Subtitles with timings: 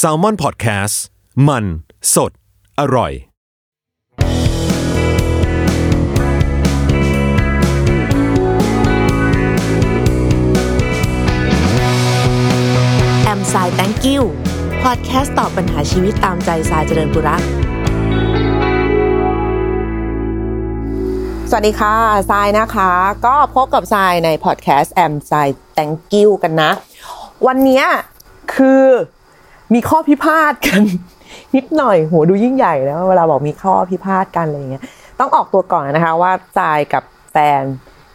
[0.00, 0.94] s a l ม o n PODCAST
[1.48, 1.64] มัน
[2.14, 2.32] สด
[2.80, 3.12] อร่อย
[13.24, 14.24] แอมไซแตงกิว
[14.82, 17.42] พอดแคสต์ตอบปัญหาชีวิตตามใจสายเจริญบุรัก
[21.50, 21.94] สวัสดีค่ะ
[22.30, 22.90] ทรายนะคะ
[23.26, 25.32] ก็พบกับทรายในพอดแคสต์แอมไซ
[25.74, 26.70] thank you กันนะ
[27.46, 27.84] วันนี้
[28.54, 28.84] คือ
[29.74, 30.82] มีข้อพิพาทกัน
[31.56, 34.82] นิดหน่อยโหดูยิ่งใหญ่แล้วเวลาบอกมีข้อพิพาทกันอะไรอย่างเงี้ย
[35.20, 37.02] ต้องออกตัวก่อนนะคะว่าทรายกับ
[37.32, 37.62] แฟน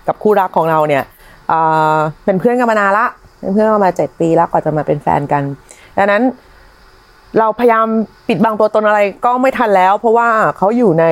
[0.08, 1.04] กับคู่รักของเราเนี่ย
[1.48, 1.60] เอ่
[1.96, 3.06] อเป็นเพื่อนกันมานานละ
[3.40, 5.44] เป็นเพื่อนกันมาเจ็ดปีแล้วกว่าจะมาเป็นแฟนกัน
[5.98, 6.24] ดังนั้น
[7.40, 7.88] เราพยายาม
[8.28, 11.06] ปิดบังตัวตนอะไรก็ไม่ทันแล้ว เพราะว่าเขาอยู่ใน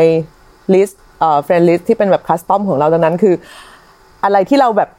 [0.73, 3.35] list เอ่อ friend list ที่เป็นแบบ custom ของเราดังนั้นคือ
[4.23, 4.89] อะไรที่เราแบบ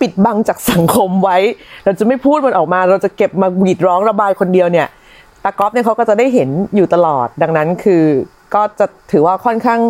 [0.00, 1.38] ปิดบังจากสังคมไว้
[1.84, 4.88] เราจะไม่พูดมันออกมา เราจะเก็บมาหวีดร้องระบายคนเดียวเนี่ย
[5.44, 8.04] ตากอฟเนี่ยเขาก็จะได้เห็นอยู่ตลอด ดังนั้นคือ
[8.54, 9.80] ก็จะถือว่าค่อนข้าง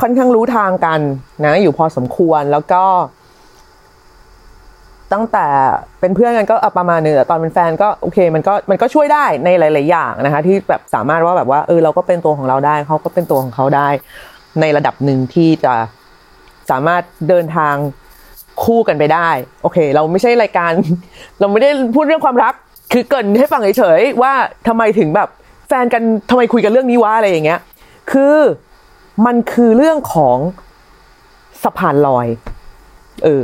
[0.00, 1.00] ค่อนข้างรู้ทางกัน
[1.44, 2.82] นะอยู่พอสมควรแล้วก็
[5.12, 5.46] ตั้งแต่
[6.00, 13.88] เป็นเพื่อนกันก็ประมาณนึงแต่ตอนเป็นแฟนก็โอเค มันก็มันก็ช่วยได้ในหลาย ๆ อย่างนะคะ ที่แบบสามารถว่าแบบว่าเออเราก็เป็นตัวของเราได้เขาก็เป็นตัวของเขาได้
[14.60, 15.74] ในระดับหนึ่งที่จะ
[16.70, 17.74] สามารถเดินทาง
[18.64, 19.28] คู่กันไปได้
[19.62, 20.72] โอเค เราไม่ใช่รายการ
[21.40, 22.54] เราไม่ได้พูดเรื่องความรัก
[22.92, 24.32] คือเกินให้ฟังเฉยๆว่า
[24.68, 25.28] ทำไมถึงแบบ
[25.68, 27.60] แฟนกันทำไมคุยกันเรื่องนี้วะอะไรอย่างเงี้ย
[28.12, 28.36] คือ
[29.26, 30.38] มันคือเรื่องของ
[31.62, 32.26] สะพานลอย
[33.24, 33.42] เออ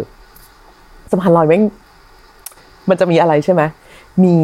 [1.10, 1.62] สะพานลอยแม่ง
[2.88, 3.62] มันจะมีอะไรใช่ไหม
[4.24, 4.34] มี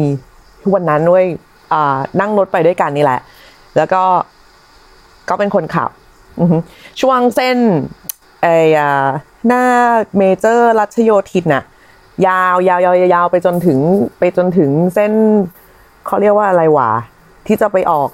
[0.73, 1.25] วันนั้นด้วย
[1.73, 3.19] อ่านั่งรถไปด้วยกันนี่แหละ
[3.77, 4.03] แล้วก็
[5.29, 5.89] ก็เป็นคนขับ
[7.01, 7.57] ช่วงเส้น
[8.41, 9.07] ไอ้อ่า
[9.47, 9.63] หน้า
[10.17, 11.63] เมเจอร์รัชโยธินน่ะ
[12.27, 13.79] ยาวยาวยาวยาวไปจนถึง
[14.19, 15.11] ไปจนถึงเส้น
[16.05, 16.91] เขาเรียกว่าอะไรวะ
[17.47, 18.09] ที่จะไปออก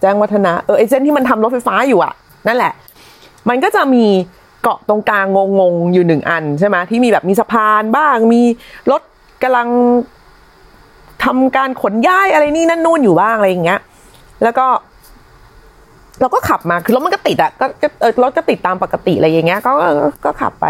[0.00, 2.12] แจ้งวัฒนะเออไอเส้นที่มันทำรถไฟฟ้าอยู่อะ
[2.46, 2.72] นั่นแหละ
[3.48, 4.04] มันก็จะมี
[4.62, 5.26] เกาะตรงกลาง
[5.60, 8.42] งงๆอยู่หนึ่งอันใช่ไหมที่มีแบบมีสะพานบ้าง มี
[8.90, 9.02] รถ
[9.42, 9.68] กำลัง
[11.24, 13.80] ทำการขนย้ายอะไรนี่นั่นนู่นอยู่บ้างอะไรอย่างเงี้ย
[14.42, 14.66] แล้วก็
[16.22, 17.66] เราก็ขับมาคือรถมันก็ติดอะก็
[18.22, 19.72] รถก็ติดตามปกติอะไรอย่างเงี้ย ก็
[20.24, 20.66] ก็ขับไป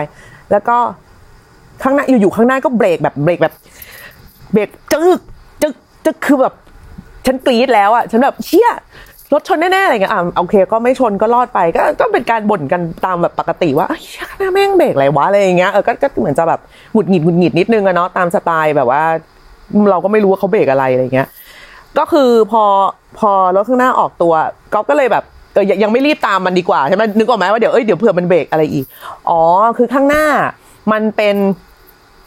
[0.53, 0.77] แล้วก็
[1.83, 3.55] ข้างหน้าอยู่ๆข้างหน้าก็เบรกแบบเบรกแบบ
[4.53, 5.21] เบรกจึก
[5.63, 5.75] จึก
[6.05, 6.55] จึกคือแบบ
[7.27, 8.69] ฉันกรี๊ดแล้วอะฉันแบบเชี่ย
[9.33, 16.61] รถชนแน่ๆอะไรเงี้ยอ่าโอเค ก็ไม่ชนก็รอดไป ก็ก็เป็นการบ่นกันตามแบบปกติว่าเชี่ยข้างหน้าแม่งเบรกอะไรวะอะไรอย่างเงี้ยเออก็ก็เหมือนจะแบบ
[16.93, 19.03] หงุดหงิดหงุดหงิดนิดนึงอะเนาะตามสไตล์แบบว่า
[19.91, 21.29] เราก็ไม่รู้ว่าเขาเบรกอะไรอะไรเงี้ย
[21.99, 22.65] ก็คือพอ
[23.19, 24.35] พอรถข้างหน้าออกตัว
[24.73, 28.85] ก๊อฟก็เลยแบบ เออยังไม่รีบตามมันดีกว่าใช่ไหมนึกออกไหมว่าเดี๋ยวเอ้ยเดี๋ยวเผื่อมันเบรกอะไรอีก
[29.29, 29.43] อ๋อ
[29.79, 30.27] คือข้างหน้า
[30.93, 31.37] มันเป็น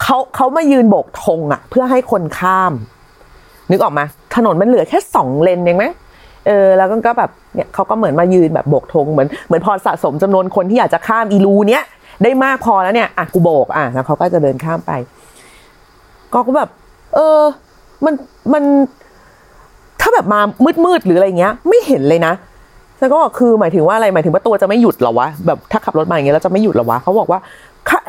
[0.02, 2.74] เขาเขามายืนโบกธงอะเพื่อให้คนข้าม
[3.72, 4.02] นึกออกไหม
[4.35, 5.85] ถนนมันเหลือแค่สองเลนเองไหม
[6.47, 11.84] เออแล้วก็แบบเนี่ยเขาก็เหมือนมายืนแบบโบกธงเหมือนเหมือนพอสะสมจำนวนคนที่อยากจะข้ามอีรูเนี้ย
[12.24, 14.91] ได้มากพอแล้วเนี่ยอะกูโบกอะแล้วเขาก็จะเดินข้ามไป
[16.34, 16.69] ก็ก็แบบ
[17.16, 17.41] เออ
[18.06, 18.14] มัน
[18.53, 18.64] มัน
[20.02, 20.40] ถ้าแบบมา
[20.85, 22.34] มืดๆหรืออะไรเงี้ย ไม่เห็นเลยนะ
[23.00, 27.39] แล้วก็บอกคือหมายถึงว่าอะไรหมายถึงว่าตัวจะไม่หยุดหรอวะแบบถ้าขับรถมาอย่างเงี้ยแล้วจะไม่หยุดหรอวะเขาบอกว่า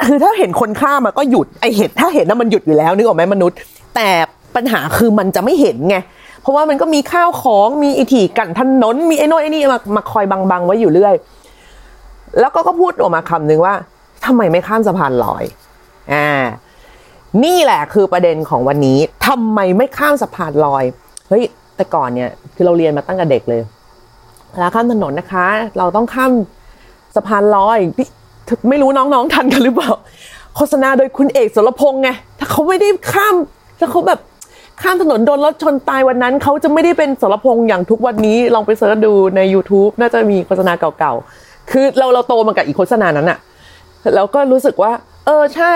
[0.06, 3.56] คือถ้าเห็นคนข้ามมาก็หยุดไอเห็นถ้าเห็นน่ะมันหยุดอยู่แล้วนึกออกไหมมนุษย์
[3.94, 4.08] แต่
[4.56, 5.96] ปัญหาคือมันจะไม่เห็นไง
[6.42, 11.14] เพราะว่ามันก็มีข้าวของมีไอถี่กันถนนมีไอ้โน่นไอ้นี่มามาคอยบังๆไว้อยู่เรื่อย
[12.40, 13.74] แล้วก็ก็พูดออกมาคำนึงว่า
[14.26, 15.44] ทำไมไม่ข้ามสะพานลอย
[16.12, 16.28] อ่า
[17.44, 20.84] นี่แหละคือประเด็นของวันนี้ทำไมไม่ข้ามสะพานลอย
[21.28, 21.44] เฮ้ย
[21.76, 23.60] แต่ก่อนเนี่ยคือเราเรียนมาตั้งแต่เด็กเลย
[24.56, 25.46] เวลาข้ามถนนนะคะ
[25.78, 26.32] เราต้องข้าม
[27.16, 28.08] สะพานลอยพี่
[28.68, 29.90] ไม่รู้น้องๆทันกันหรือเปล่า
[30.56, 33.34] โฆษณาโดยคุณเอกสรพงษ์ไงถ้าเขาไม่ได้ข้าม
[33.78, 34.20] ถ้าเขาแบบ
[34.82, 43.38] ข้ามถนนโดนรถชนตายวันนั้นเขาจะไม่ได้เป็นสรพงษ์อย่างทุกวันนี้ลองไปเสิร์ชดูใน YouTube น่าจะมีโฆษณาเก่าๆ คือเราเราโตมากับอีกโฆษณานั้นอะ
[44.14, 44.92] แล้วก็รู้สึกว่า
[45.26, 45.74] เออใช่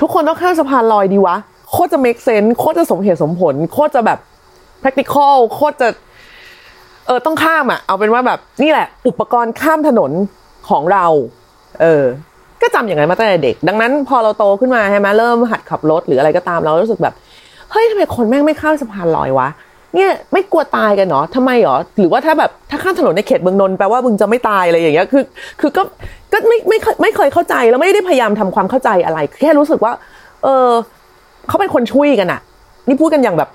[0.00, 1.36] ทุกคนต้องข้ามสะพานลอยดีวะ
[1.70, 4.18] โคตรจะ make sense โคตรจะสมเหตุสมผล โคตรจะแบบ
[4.82, 5.88] practical โคตรจะ
[7.10, 10.10] เออต้องข้ามอะเอาเป็นว่าแบบนี่แหละ อุปกรณ์ข้ามถนน
[10.68, 11.06] ของเรา
[11.80, 12.04] เออ
[12.62, 17.14] ก็จำอย่างนั้นมาตั้งแต่เด็ก ดังนั้นพอเราโตขึ้นมาใช่ไหมเริ่มหัดขับรถหรืออะไรก็ตามเรารู้สึกแบบ
[17.70, 19.48] เฮ้ยทำไมคนแม่งไม่ข้ามสะพานลอยวะ
[19.94, 25.22] เนี่ยไม่กลัวตายกันเนาะทำไมหรอหรือว่าถ้าแบบถ้าข้ามถนนในเขตเมืองนนท์แปลว่ามึงจะไม่ตายอะไรอย่างเงี้ยคือ
[25.60, 25.82] คือก็
[26.32, 29.92] ก็ไม่ไม่ไม่เคยเข้าใจแล้วไม่ได้พยายามทำความเข้าใจอะไรแค่รู้สึกว่า
[30.44, 30.68] เออ
[31.48, 32.40] เขาเป็นคนช่วยกันอะ
[32.88, 33.48] นี่พูดกันอย่างแบบ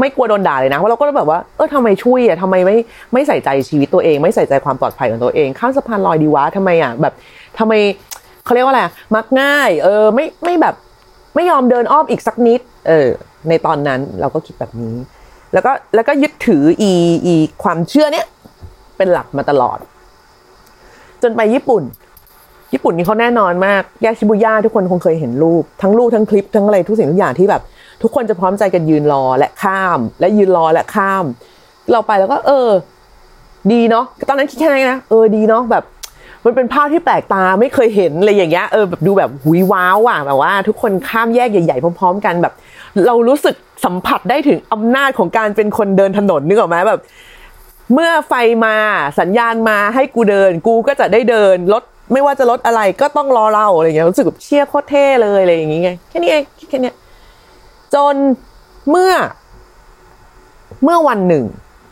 [0.00, 2.76] ไม่กลัวโดนด่าเลยนะเพราะเราก็แบบว่าเออทำไมช่วยอะทำไมไม่
[3.12, 7.14] ไม่ใส่ใจชีวิตตัวเอง ไม่ใส่ใจความปลอดภัยของตัวเองข้ามสะพานลอยดีวะทำไมอะแบบ
[7.58, 7.72] ทำไม
[8.44, 8.82] เขาเรียกว่าอะไร
[9.14, 10.74] มักง่าย เออไม่ไม่แบบ
[11.34, 13.08] ไม่ยอมเดินอ้อมอีกสักนิด เออ
[13.48, 14.94] ในตอนนั้นเราก็คิดแบบนี้
[15.52, 16.92] แล้วก็แล้วก็ยึดถืออี
[17.26, 18.26] อีความเชื่อเนี้ย
[18.96, 19.78] เป็นหลักมาตลอด
[21.22, 21.82] จนไปญี่ปุ่น
[22.72, 27.62] ญี่ปุ่นนี่เขาแน่นอนมากแยกชิบุย่าทุกคนคงเคยเห็นรูป ทั้งรูปทั้งคลิปทั้งอะไรทุกสิ่งทุกอย่างที่แบบ
[28.02, 31.24] ทุกคนจะพร้อมใจกันยืนรอและข้าม และยืนรอและข้าม
[31.92, 32.70] เราไปแล้วก็ เออ
[33.72, 35.84] ดีเนาะตอนนั้นคิดแค่นั้นนะเออดีเนาะแบบ
[36.44, 42.54] มันเป็นภาพที่แปลกตาไม่เคยเห็นอะไรอย่างเงี้ยเออแบบดูแบบหุยว้าวอะแบบว่า ทุกคนข้ามแยกใหญ่ๆพร้อม ๆ กันแบบ
[43.06, 43.54] เรารู้สึก
[43.84, 47.00] สัมผัสได้ถึงอำนาจของการเป็นคนเดินถนนนึกออกไหมแบบ
[47.94, 48.32] เมื่อไฟ
[48.64, 48.76] มา
[49.20, 51.82] สัญญาณมาให้กูเดิน กูก็จะได้เดินรถ
[52.12, 56.94] ไม่ว่าจะรถอะไรก็ต้องรอเราอะไรเงี้ยรู้สึกแบบเชี่ยโคตรเท่เลยอะไรอย่างเงี้ยแค่นี้เองแค่เนี้ย
[57.94, 58.16] จน
[58.90, 59.12] เมื่อ
[60.82, 61.44] เมื่อวันหนึ่ง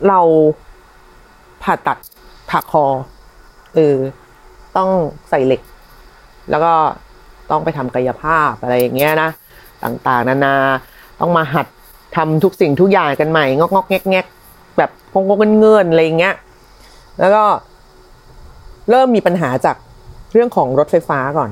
[0.07, 0.19] เรา
[1.63, 1.97] ผ่าตัด
[2.49, 2.85] ผ่าคอ
[3.75, 3.95] เออ
[4.77, 4.89] ต้อง
[5.29, 5.61] ใส่เหล็ก
[6.49, 6.73] แล้วก็
[7.51, 9.29] ต้องไปทำกายภาพอะไรอย่างเงี้ยนะ
[9.83, 10.55] ต่างๆ นานา
[11.19, 11.67] ต้องมาหัด
[12.15, 14.25] ทำทุกสิ่งทุกอย่างกันใหม่งอกงอกแงกแงก
[14.77, 16.35] แบบงงงเงินอะไรอย่างเงี้ย
[17.19, 17.43] แล้วก็
[18.89, 19.75] เริ่มมีปัญหาจาก
[20.33, 21.49] เรื่องของรถไฟฟ้าก่อน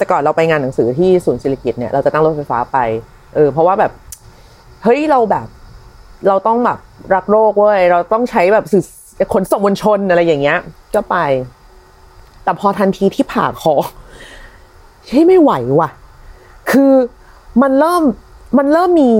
[0.00, 2.78] แต่ก่อนเราไปงานหนังสือที่ศูนย์ศิริกิตเนี่ยเราจะนั่งรถไฟฟ้าไป
[3.34, 3.92] เออ เพราะว่าแบบ
[4.84, 5.46] เฮ้ยเราแบบ
[6.28, 6.78] เราต้องแบบ
[7.14, 8.84] รักโลกเว้ยเราต้องใช้แบบสื่อ
[9.32, 10.58] ขนส่งมวลชนอะไรอย่างเงี้ย
[10.94, 11.16] ก็ไป
[12.44, 13.74] แต่พอทันทีที่ผ่าคอ
[15.08, 15.90] เฮ้ยไม่ไหวว่ะ
[16.70, 16.92] คือ
[17.62, 18.02] มันเริ่ม
[18.58, 19.12] มันเริ่มมี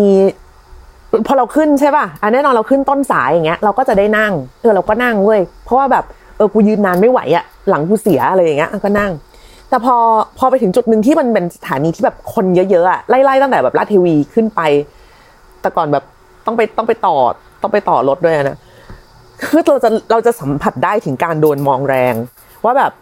[1.26, 6.04] พอเราขึ้นใช่ป่ะอันแน่นอนเราขึ้นต้นสายอย่างเงี้ย เราก็จะได้นั่ง เออเราก็นั่งเว้ย เพราะว่าแบบ
[6.36, 9.10] เออกูยืนนานไม่ไหวอะหลังกูเสียอะไรอย่างเงี้ยก็นั่ง
[9.70, 9.96] แต่พอ
[10.38, 14.60] พอไปถึงจุดหนึ่งที่มันเป็นสถานีที่แบบคนเยอะๆอะไล่ๆตั้งแต่แบบลาดเทวีขึ้นไป
[15.60, 16.04] แต่ก่อนแบบ
[16.46, 17.16] ต้องไปต้องไปต่อ
[17.62, 18.58] ต้องไปต่อรถด้วยนะ
[19.42, 22.14] คือเราจะเราจะสัมผัสได้ถึงการโดนมองแรง
[22.64, 22.92] ว่าแบบ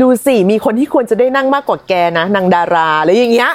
[0.00, 3.52] ดูสิมีคนที่ควรจะได้นั่งมากกว่าแกนะนางดาราอะไรอย่างเงี้ย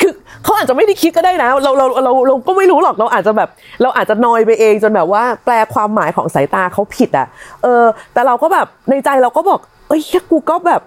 [0.00, 0.12] คือ
[0.42, 3.48] เขาอาจจะไม่ได้คิดก็ได้นะเราเราเราเราก็ไม่รู้หรอกเราอาจจะแบบ
[3.82, 7.26] เราอาจจะนอยไปเองจนแบบว่า แปลความหมายของสายตาเขาผิดอะ
[7.62, 9.60] เออ แต่เราก็แบบในใจเราก็บอก
[9.94, 10.82] อ้ยกูก็แบบ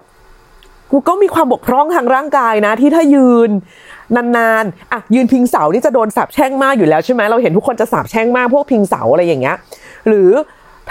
[0.91, 3.49] กูก็มีความบกพร่องทางร่างกายนะ ที่ถ้ายืน
[4.15, 9.55] นานๆ อะยืนพิงเสานี่จะโดนสาบแช่งมากอยู่แล้วใช่ไหมเราเห็นทุกคนจะสาบแช่งมากพวกพิงเสาอะไรอย่างเงี้ย
[10.07, 10.29] หรือ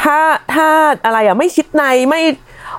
[0.00, 0.18] ถ้า
[0.54, 0.68] ถ้า
[1.04, 2.22] อะไรอะไม่ชิดในไม่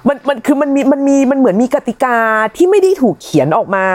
[0.08, 2.18] มันมันคือมันมีมันมีมันเหมือนมีกติกา
[2.56, 3.86] ที่ไม่ได้ถูกเขียนออกมา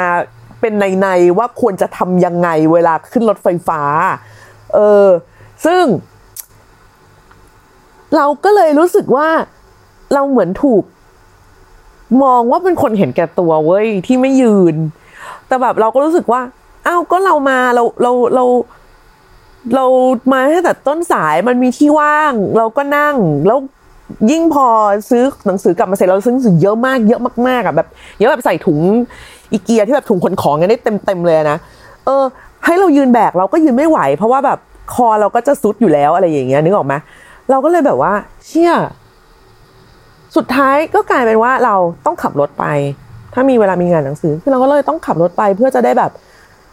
[0.61, 1.09] เป็นในใน
[1.39, 3.83] ว่าควรจะทำยังไงเวลาขึ้นรถไฟฟ้า
[4.75, 5.09] เออ
[5.67, 5.85] ซึ่ง
[8.17, 9.29] เราก็เลยรู้สึกว่า
[10.15, 10.83] เราเหมือนถูก
[12.23, 14.75] มองว่าเป็นคนเห็นแก่ตัวเว้ยที่ไม่ยืน
[15.49, 16.41] แต่แบบเราก็รู้สึกว่า
[16.87, 18.45] อ้าวก็เรามาเราเราเรา
[19.75, 19.85] เรา
[20.33, 23.17] มาตั้งแต่ต้นสายมันมีที่ว่าง เราก็นั่ง
[23.47, 23.59] แล้ว
[24.31, 24.67] ยิ่งพอ
[25.11, 27.89] ซื้อหนังสือกลับมาเสร็จเราซื้อหนังสือเยอะมากเยอะมากๆอะแบบ
[28.19, 28.81] เยอะแบบใส่ถุง
[29.53, 31.59] อีเกียที่แบบถุงขนของกันได้เต็มเต็มๆเลยนะ
[32.07, 32.25] เออ
[32.65, 34.59] ให้เรายืนแบกเราก็ยืนไม่ไหว เพราะว่าแบบ
[34.95, 36.95] คอเราก็จะซุดอยู่แล้วอะไรอย่างเงี้ยนึกออกไหม
[37.51, 38.13] เราก็เลยแบบว่า
[38.47, 38.73] เชี่ย
[40.37, 41.77] สุดท้ายก็กลายเป็นว่าเรา
[42.07, 42.67] ต้องขับรถไป
[43.35, 46.11] ถ้ามีเวลามีงานหนังสือคือเราก็เลยต้องขับรถไปเพื่อจะได้แบบ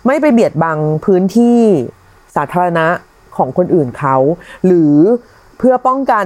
[0.06, 1.60] ไม่ไปเบียดบังพื้นที่
[2.36, 2.88] สาธารณะ
[3.38, 4.16] ของคนอื่นเขา
[4.66, 4.94] หรือ
[5.58, 6.26] เพื่อป้องกัน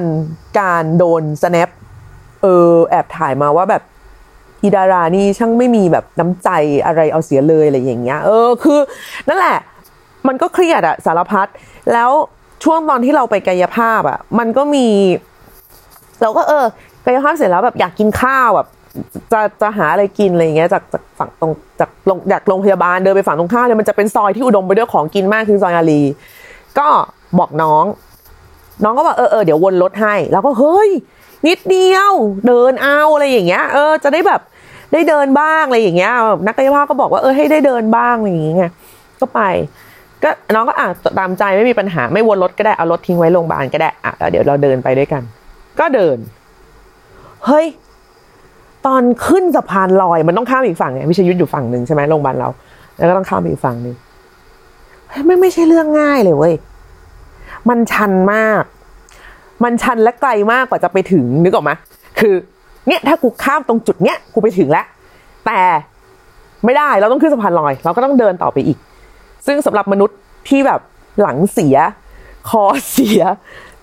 [0.59, 1.69] การโดน snap
[2.41, 3.83] เออแอบถ่ายมาว่าแบบ
[4.63, 6.49] อีดารานี่ช่างไม่มีแบบน้ำใจ
[6.85, 8.79] อะไรเอาเสียเลยอะไรอย่างเงี้ย เออคือ
[9.27, 9.57] นั่นแหละ
[10.27, 11.47] มันก็เครียดอะสารพัด
[11.93, 12.11] แล้ว
[12.63, 14.87] ช่วงตอนที่เราไปกายภาพอะมันก็มี
[16.21, 16.65] เราก็เออ
[17.05, 18.67] กายภาพเสร็จแล้วแบบอยากกินข้าวแบบ
[19.31, 26.01] จะจะหาอะไรกินอะไรอย่างเงี้ยจากจากฝั่งตรงจากโรงจากโรงพยาบาลเดินไปฝั่งตรงข้ามเนี่ยมันจะเป็นซอยที่อุดมไปด้วยของกินมากคือซอยอารี
[26.79, 26.87] ก็
[27.39, 27.85] บอกน้อง
[28.83, 30.89] น้องก็บอกเออเออเดี๋ยววนรถให้ แล้วก็เฮ้ย
[31.47, 32.13] นิดเดียว
[32.47, 34.41] เดินเอาอะไรอย่างเงี้ยเออจะได้แบบ
[34.93, 36.11] ได้เดินบ้างอะไรอย่างเงี้ย
[36.45, 38.71] นักกายภาพก็บอกว่าเออให้ได้เดินบ้างอะไรอย่างเงี้ย
[39.19, 39.41] ก็ไป
[40.23, 40.87] ก็น้องก็อะ
[41.19, 45.21] ตามใจไม่มีปัญหาไม่วนรถก็ได้เอารถทิ้งไว้โรงพยาบาลก็ได้อะแล้วเดี๋ยวเราเดินไปด้วยกัน
[45.79, 46.17] ก็เดิน
[47.45, 47.65] เฮ้ย
[48.85, 52.49] ตอนขึ้นสะพานลอยมันต้องข้ามอีกฝั่งไงวิชยุทธอยู่ฝั่งหนึ่งใช่ไหมโรงพยาบาลเรา
[52.97, 53.95] แล้วก็ต้องข้ามอีกฝั่งหนึ่ง
[55.25, 56.53] ไม่ไม่ใช่เรื่องง่ายเลยเว้ย
[57.69, 58.63] มันชันมาก
[59.63, 61.71] มันชันและไกลมากกว่าจะไปถึงนึกออกไหม
[62.19, 62.35] คือ
[62.87, 64.85] เนี่ยถ้ากูข้ามตรงจุดเนี้ยกูไปถึงแล้ว
[65.45, 65.59] แต่
[66.65, 68.77] ไม่ได้เราต้องขึ้นสะพานลอย เราก็ต้องเดินต่อไปอีก
[69.47, 70.79] ซึ่งสำหรับมนุษย์ที่แบบ
[71.21, 71.77] หลังเสีย
[72.49, 73.21] คอเสีย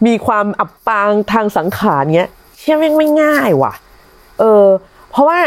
[0.07, 3.73] มีความอับปางทางสังขารเงี้ย เชื่อแม่ไม่ง่ายว่ะ
[4.38, 4.67] เออ
[5.11, 5.38] เพราะว่า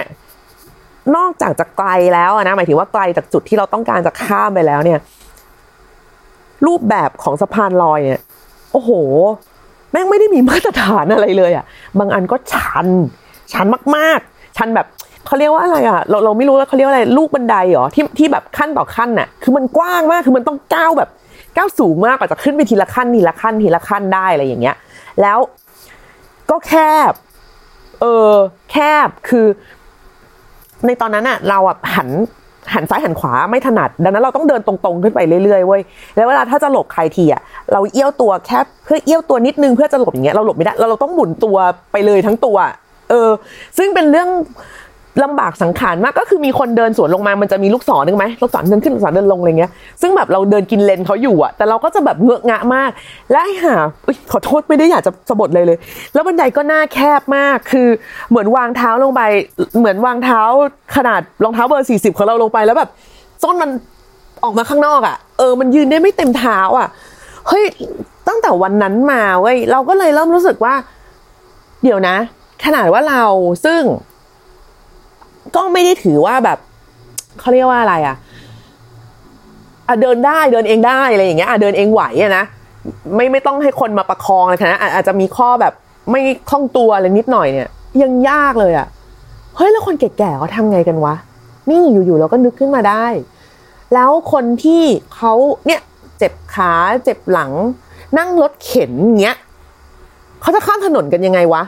[1.16, 5.00] นอกจากจะไกลแล้วนะหมายถึงว่าไกลจากจุดที่เราต้องการจะข้ามไปแล้วเนี่ย
[6.68, 8.22] รูปแบบของสะพานลอยเนี่ย
[8.72, 8.92] โอ้โห
[9.92, 11.66] แม่งไม่ได้มีมาตรฐานอะไรเลยอะ่ะ
[12.00, 12.88] บางอันก็ชัน
[13.52, 13.66] ชัน
[13.96, 14.88] มากๆ ชันแบบ
[15.26, 21.10] เขาเรียกว่าอะไรอะเราเราไม่รู้แล้วเขาเรียกว่าอะไรลูกบันไดเหรอที่ที่แบบขั้นต่อขั้นน่ะ คือมันกว้างมากคือมันต้องก้าวแบบ
[21.56, 24.76] ก้าวสูงมากกว่าจะขึ้นไปทีละขั้นทีละขั้นทีละขั้นได้อะไรอย่างเงี้ย
[25.22, 25.38] แล้ว
[26.50, 26.74] ก็แค
[27.12, 27.14] บ
[28.02, 28.34] เออ
[28.72, 29.48] แคบคือ
[30.86, 32.10] ในตอนนั้นอะเราอะหัน
[32.74, 35.82] หันซ้ายหันขวาไม่ถนัด ดังนั้นเราต้องเดินตรงๆขึ้นไปเรื่อยๆเว้ย
[36.16, 41.58] แล้วเวลาถ้าจะหลบใครทีอะเราเอี้ยวตัวแคบเพื่อเอี้ยวตัวนิดนึงเพื่อจะหลบอย่างเงี้ยเราหลบไม่ได้เราเราต้องหมุนตัว
[41.92, 42.58] ไปเลยทั้งตัว
[43.10, 43.30] เออ
[43.78, 44.30] ซึ่งเป็นเรื่อง
[45.24, 52.92] ลำบากสังขารมากก็คือมีคนเดินสวนลงมามันจะมีลูกศรนึงไหมลูกศรเดินขึ้นลูกศรเดินลงอะไรเงี้ยซึ่งแบบเราเดินกินเลนเขาอยู่อะแต่เราก็จะแบบเงอะงะมาก
[53.32, 55.78] และไอ้ห่าอขอโทษไม่ได้อยากจะสะบดเลยเลย
[56.14, 57.88] แล้วบันไดก็หน้าแคบมากคือ
[58.30, 59.22] เหมือนวางเท้าลงไป
[59.78, 60.42] เหมือนวางเท้า
[60.96, 62.90] ขนาดรองเท้าเบอร์สี่สิบของเราลงไปแล้วแบบ
[63.44, 63.70] ส้นมัน
[64.44, 66.88] ออกมาข้างนอกอะเออมันยืนได้ไม่เต็มเท้าอะ
[67.48, 67.66] เฮ้ย
[68.28, 70.74] ตั้งแต่วันนั้นมาเว้ยเราก็เลยเริ่มรู้สึกว่า
[71.84, 72.16] เดี๋ยวนะ
[72.66, 73.24] ขนาดว่าเรา
[73.66, 73.82] ซึ่ง
[75.56, 76.58] ก็ไม่ได้ถือว่าแบบ
[77.40, 78.16] เขาเรียกว่าอะไรอะ
[79.88, 82.44] อะเดินได้เดินเองได้อะไรอย่างเงี้ยอะเดินเองไหวอะนะ
[83.16, 85.74] ไม่ไม่ต้องให้คนมาประคองอะไรขนาดนั้นอะอาจจะมีข้อแบบ
[86.12, 87.70] ไม่คล่องตัวอะไรนิดหน่อยเนี่ย
[88.02, 88.88] ยังยากเลยอะ
[89.56, 91.16] เฮ้ยแล้วคนแก่ๆเขาทำไงกันวะ
[91.70, 93.06] นี่อยู่ๆเราก็นึกขึ้นมาได้
[93.94, 94.84] แล้วคนที่
[95.16, 95.34] เขา
[95.68, 95.82] เนี่ย
[96.18, 96.72] เจ็บขา
[97.04, 97.52] เจ็บหลัง
[98.18, 98.92] นั่งรถเข็น
[99.22, 99.38] เงี้ย
[100.42, 101.64] เขาจะข้ามถนนกันยังไงวะ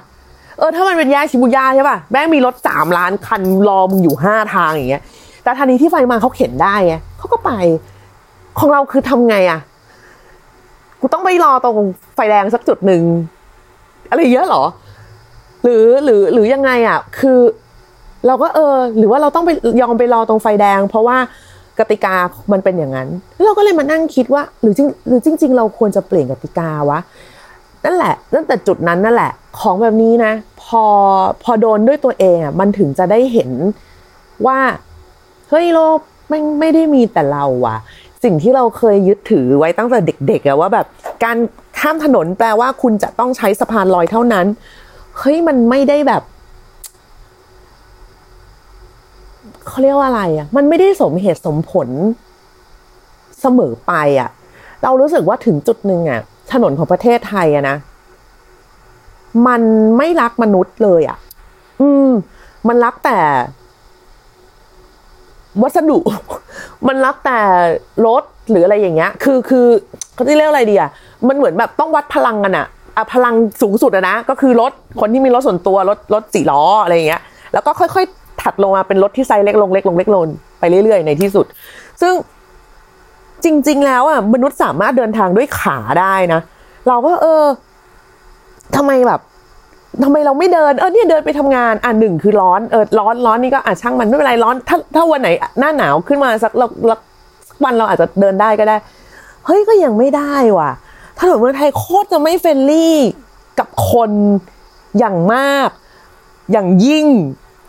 [0.58, 5.04] เออถ้ามันเป็นแยกชิบูย่าใช่ป่ะแม่งมีรถสามล้านคันรอมึงอยู่ห้าทางอย่างเงี้ย
[5.44, 7.52] แต่ทันทีที่ไฟมาเขาเข็นได้ไงเขาก็ไป
[8.60, 9.60] ของเราคือทำไงอะ
[11.02, 11.78] กูต้องไปรอตรง
[12.16, 13.04] ไฟแดงสักจุดหนึ่ง
[14.10, 14.64] อะไรเยอะเหรอ
[15.64, 17.40] หรือหรือหรือยังไงอะคือ
[18.28, 21.18] เราก็เออ หรือว่าเราต้องไปยอมไปรอตรงไฟแดง เพราะว่า
[21.80, 22.16] กติกา
[22.52, 23.08] มันเป็นอย่างนั้น
[23.46, 27.00] เราก็เลยมานั่งคิดว่า หรือจริงหรือจริง ๆ เราควรจะเปลี่ยนกติกาวะ
[27.86, 30.84] นั่นแหละ ตั้งแต่จุดนั้นนั่นแหละ ของแบบนี้นะ พอ
[31.44, 33.52] พอโดนด้วยตัวเองอะมันถึงจะได้เห็น
[34.46, 34.60] ว่า
[35.50, 36.00] เฮ้ยโลก
[36.30, 37.78] ไม่ไม่ได้มีแต่เราว่ะ
[38.24, 40.86] สิ่งที่เราเคยยึดถือไว้ตั้งแต่เด็กๆอะว่าแบบ
[41.24, 41.38] การ
[41.80, 44.46] ข้ามถนนแปลว่าคุณจะต้องใช้สะพานลอยเท่านั้น
[45.18, 46.24] เฮ้ยมันไม่ได้แบบ
[49.68, 51.90] เขาเรียกว่าอะไรอะ มันไม่ได้สมเหตุสมผล
[53.42, 54.30] เสมอไปอะ
[54.84, 56.22] เรารู้สึกว่าถึงจุดหนึ่งอะ
[56.54, 57.78] ถนนของประเทศไทยอะนะ
[59.48, 59.62] มัน
[59.98, 61.18] ไม่รักมนุษย์เลยอะ่ะ
[61.82, 62.10] อืม
[62.68, 63.18] มันรักแต่
[65.62, 66.00] วัสดุ
[66.88, 67.40] มันรักแต่
[68.08, 69.66] รถหรืออะไรอย่างเงี้ย คือคือ
[70.16, 70.90] เขาจะเรียกอะไรดีอะ
[71.28, 72.66] มันเหมือนแบบต้องวัดพลังกันอะ่ะ
[72.98, 77.22] อะพลังสูงสุดอะนะ ก็คือรถ คนที่มีรถส่วนตัวรถรถสี่ล้ออะไรอย่างเงี้ย
[77.54, 80.28] แล้วก็ค่อยๆถัดลงมาเป็นรถที่ไซส์เล็กลงเล็กลงเล็กลง
[80.60, 81.46] ไปเรื่อยๆในที่สุด
[82.02, 82.14] ซึ่ง
[83.46, 86.42] จริง ๆ แล้วอะมนุษย์สามารถเดินทางด้วยขาได้นะ
[86.88, 87.44] เราก็เออ
[88.76, 89.22] ทำไมแบบ
[90.04, 97.00] ทำไมเราไม่เดินเออเนี่ยเดินไปทำงานอะหนึ่งคือร้อนเออร้อนร้อนนี่ก็อะช่างมันไม่เป็นไรร้อน ถ้าถ้าวันไหนหน้าหนาวขึ้นมาสักเราสัก
[97.64, 98.76] วันเราอาจจะเดินได้ก็ได้
[99.46, 100.72] เฮ้ยก็ยังไม่ได้ว่ะ
[101.20, 102.98] ถนนเมืองไทยโคตรจะไม่ friendly
[103.60, 104.12] กับคน
[105.00, 105.70] อย่างมาก
[106.52, 107.08] อย่างยิ่ง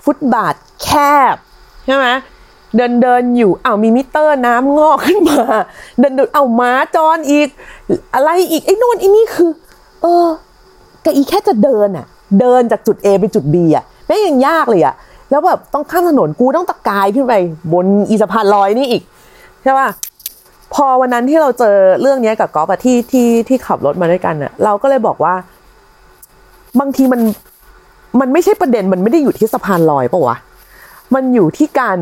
[0.04, 0.88] ฟุตบาทแค
[1.34, 1.36] บ
[1.86, 2.06] ใช่ไหม
[2.76, 5.42] เดินเดินอยู่เอามีมิเตอร์น้ำงอกขึ้นมา
[5.98, 7.48] เดินเดินเอาหมาจอนอีก
[8.14, 9.50] อะไรอีกไอ้นู่นไอ้นี่คือ
[10.02, 10.28] เออ
[11.04, 12.06] ก็อีแค่จะเดินอะ
[12.40, 14.94] เดินจากจุด A ไปจุด B อะแม่ยังยากเลยอะ
[15.30, 17.34] แล้วแบบต้องข้ามถนนกูต้องตะกายขึ้นไป
[17.72, 19.02] บนอีสะพานลอยนี่อีก
[19.62, 19.88] ใช่ป่ะ
[20.74, 25.34] พอวันนั้นที่เราเจอเรื่องนี้กับกอฟอะที่ที่ที่ขับรถมาด้วยกันอะเราก็เลยบอกว่า
[26.80, 27.20] บางทีมัน
[28.20, 30.36] มันไม่ใช่ประเด็นมันไม่ได้อยู่ที่สะพานลอยปะวะ
[31.14, 31.98] มันอยู่ที่การ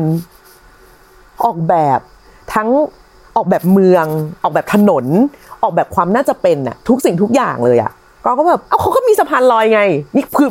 [1.43, 1.99] ออกแบบ
[2.53, 2.69] ทั้ง
[3.35, 4.05] ออกแบบเมือง
[4.43, 5.05] ออกแบบถนน
[5.63, 7.91] ออกแบบความน่าจะเป็นอะทุกสิ่งทุกอย่างเลยอะ
[8.23, 9.81] ก็ก็แบบเอ้าเขาก็มีสะพานลอยไง
[10.15, 10.49] นี่คือ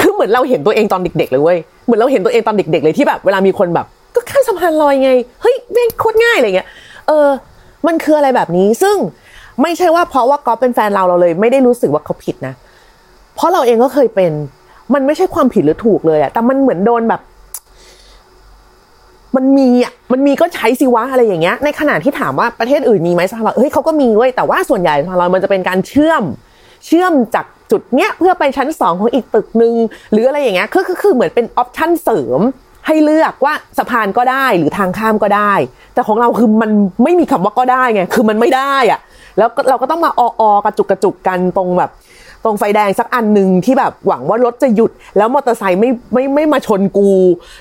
[0.00, 5.10] คือเหมือนเราเห็นตัวเองตอนเด็ก ๆ เลยเว้ยเหมือนเราเห็นตัวเองตอนเด็ก ๆ เลยที่แบบเวลามีคนแบบ ก็ข้ามสะพานลอยไง
[5.42, 6.68] เฮ้ยแม่งโคตรง่ายอะไรเงี้ย
[7.08, 7.28] เออ
[7.86, 8.96] มันคืออะไรแบบนี้ซึ่ง
[9.62, 12.54] ไม่ใช่ว่าเพราะว่าก๊อฟเป็นแฟนเราเราเลย ไม่ได้รู้สึกว่าเขาผิดนะ
[13.34, 14.32] เพราะเราเองก็เคยเป็น
[14.94, 17.20] มันไม่ใช่ความผิดหรือถูกเลยอะแต่มันเหมือนโดนแบบ
[19.36, 26.22] มันมีอะมันมีก็ใช้สิวะอะไรอย่างเงี้ย ในขณะที่ถามว่าประเทศอื่นมีไหมสะพานลอยเฮ้ยเขาก็มีเว้ยแต่ว่าส่วนใหญ่สะพานมันจะเป็นการเชื่อม
[26.86, 29.74] เชื่อมจากจุดเนี้ยเพื่อไปชั้นสองของอีกตึกหนึ่ง
[30.12, 32.40] หรืออะไรอย่างเงี้ยคือคือคือเหมือนเป็นออปชั่นเสริม
[32.86, 35.52] ให้เลือกว่าสะพานก็ได้หรือทางข้ามก็ได้
[35.94, 36.70] แต่ของเราคือมัน
[37.04, 39.00] ไม่มีคำว่าก็ได้ไงคือมันไม่ได้อะ
[39.38, 41.90] แล้วเราก็ต้องมาอออกระจุกกระจุกกันตรงแบบ
[42.46, 47.10] ตรงไฟแดงสักอันหนึ่งที่แบบหวังว่ารถจะหยุด แล้วมอเตอร์ไซค์ไม่ไม่ไม่มาชนกู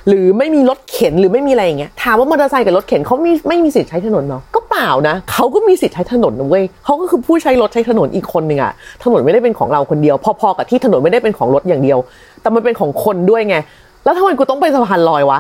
[0.08, 8.74] หรือไม่มีรถเข็นหรือไม่มีอะไรอย่างเงี้ยถามว่ามอเตอร์ไซค์กับรถเข็นเขาไม่ไม่มีสิทธิ์ใช้ถนนเนาะก็เปล่านะเขาก็มีสิทธิ์ใช้ถนนนะเว้ยเขาก็คือผู้ใช้รถใช้ถนนอีกคนหนึ่งอะ
[9.04, 12.00] ถนนไม่ได้เป็นของเราคนเดียว พอๆกับที่ถนนไม่ได้เป็นของรถอย่างเดียว
[12.42, 13.56] แต่มันเป็นของคนด้วยไง
[14.04, 15.40] แล้วทำไมกูต้องไปสะพานลอยวะ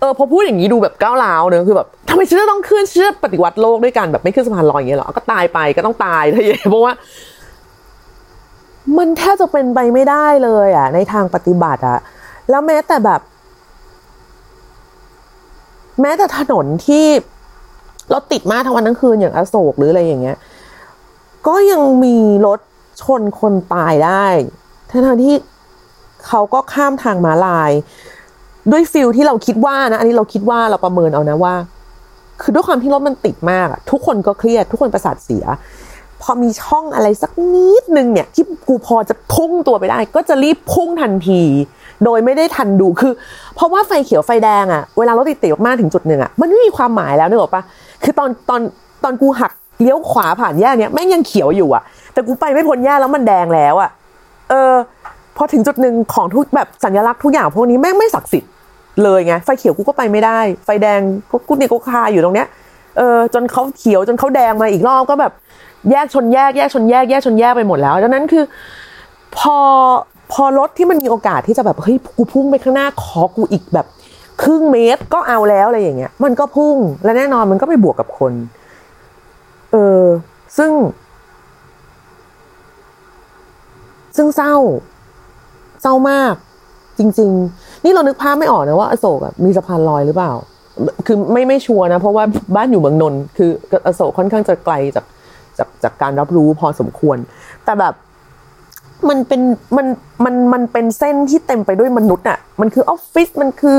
[0.00, 6.92] เออพอพูดอย่างนี้ดูแบบก้าวร้าวเนอะคือแบบทำไมฉันจะต้องขึ้นฉันจะปฏิวัติโลกด้วยกันแบบไม่ขึ้นสะพานลอยอย่างเงี้ยหรอก็ตายไปก็ต้องตายทะเยเพราะว่า
[8.98, 11.98] มันแทบจะเป็นไปไม่ได้เลยอะในทางปฏิบัติอะ
[12.50, 13.20] แล้วแม้แต่แบบ
[16.00, 17.06] แม้แต่ถนนที่
[18.12, 20.36] รถติดมากทั้งวันทั้งคืนอย่างอโศกหรืออะไรอย่างเงี้ย
[21.46, 22.16] ก็ยังมี
[22.46, 22.60] รถ
[23.02, 24.26] ชนคนตายได้
[24.90, 25.34] ทั้งที่
[26.26, 27.70] เขาก็ข้ามทางม้าลาย
[28.70, 31.54] ด้วยฟิลที่เราคิดว่านะ อันนี้เราคิดว่าเราประเมินเอานะว่า
[32.40, 35.44] คือด้วยความที่รถมันติดมาก ทุกคนก็เครียด ทุกคนประสาทเสีย
[36.22, 41.42] พอมีช่องอะไรสักนิดนึงเนี่ยที่กูพอจะพุ่งตัวไปได้ ก็จะรีบพุ่งทันที
[42.04, 43.12] โดยไม่ได้ทันดูคือ
[43.54, 47.62] เพราะว่าไฟเขียวไฟแดงอะเวลารถติดติดมากถึงจุดหนึ่งอะมันไม่มีความหมายแล้วนึกออกปะ
[48.04, 48.60] คือตอนตอน
[49.04, 51.82] ตอนกูหักเลี้ยวขวาผ่านแยกเนี่ยแม่งยังเขียวอยู่อะ
[52.12, 53.90] แต่กูไปไม่พ้นแยกแล้วมันแดงแล้วอะ
[54.50, 54.72] เออ
[55.36, 58.50] พอถึงจุดหนึ่งของทุกแบบสัญลักษณ์ทุกอย่างพวกนี้แม่งไม่ศักดิ์สิทธิ์
[59.02, 62.48] เลยไงไฟเขียวกูก็ไปไม่ได้ ไฟแดงก็กูเนี่ยก็คาอยู่ตรงเนี้ย
[62.98, 65.32] เออจนเขาเขียวจนเขาแดงมาอีกรอบก็แบบ
[65.90, 68.44] แยกชนแยกแยกชนแยกแยกชนแยกไปหมดแล้วดังนั้นคือ
[69.38, 69.56] พอ
[70.32, 73.86] พอรถที่มันมีโอกาสที่จะแบบเฮ้ยกูพุ่งไปข้างหน้าขอกูอีกแบบ
[74.42, 78.32] ครึ่งเมตรก็เอาแล้วอะไรอย่างเงี้ย มันก็พุ่งและแน่นอนมันก็ไปบวกกับคน
[79.72, 80.02] เออ
[80.58, 80.72] ซึ่ง
[84.16, 84.54] ซึ่งเศร้า
[85.82, 86.34] เศร้ามาก
[86.98, 90.32] จริง ๆ นี่เรานึกภาพไม่ออกนะว่าอโศกมีสะพานลอยหรือเปล่า
[91.06, 92.24] คือไม่ไม่ชัวร์นะ เพราะว่า
[92.56, 93.50] บ้านอยู่เมืองนนท์คือ
[93.86, 95.04] อโศกค่อนข้างจะไกลจาก
[95.58, 97.16] จากจากการรับรู้พอสมควร
[97.64, 97.94] แต่แบบ
[99.08, 99.40] มันเป็น
[99.76, 99.86] มัน
[100.24, 103.78] มันมันเป็นเส้นที่เต็มไปด้วยมนุษย์อะมันคือออฟฟิศมันคือ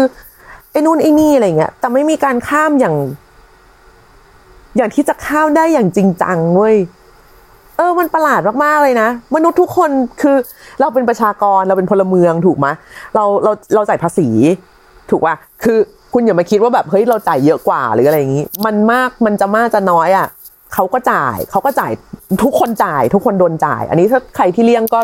[0.72, 2.96] ไอ้นู่นไอ้นี่อะไรเงี้ย แต่ไม่มีการข้ามอย่าง
[4.78, 6.76] อย่างที่จะข้ามได้อย่างจริงจังเว้ย
[7.78, 9.90] เออ มันประหลาดมากๆเลยนะ มนุษย์ทุกคน
[10.22, 10.36] คือ
[10.80, 12.68] เราเป็นประชากรเราเป็นพลเมืองถูกไหม
[13.16, 14.28] เราเราเราจ่ายภาษี
[15.10, 15.78] ถูกป่ะคือ
[16.14, 20.28] คุณอย่ามาคิดว่าแบบเฮ้ยเราจ่ายเยอะกว่าหรืออะไรอย่างนี้ มันมากมันจะมากจะน้อยอะ
[20.74, 21.92] เขาก็จ่ายเขาก็จ่าย
[22.44, 25.00] ทุกคนจ่าย ทุกคนโดนจ่าย อันนี้ถ้าใครที่เลี่ยงก็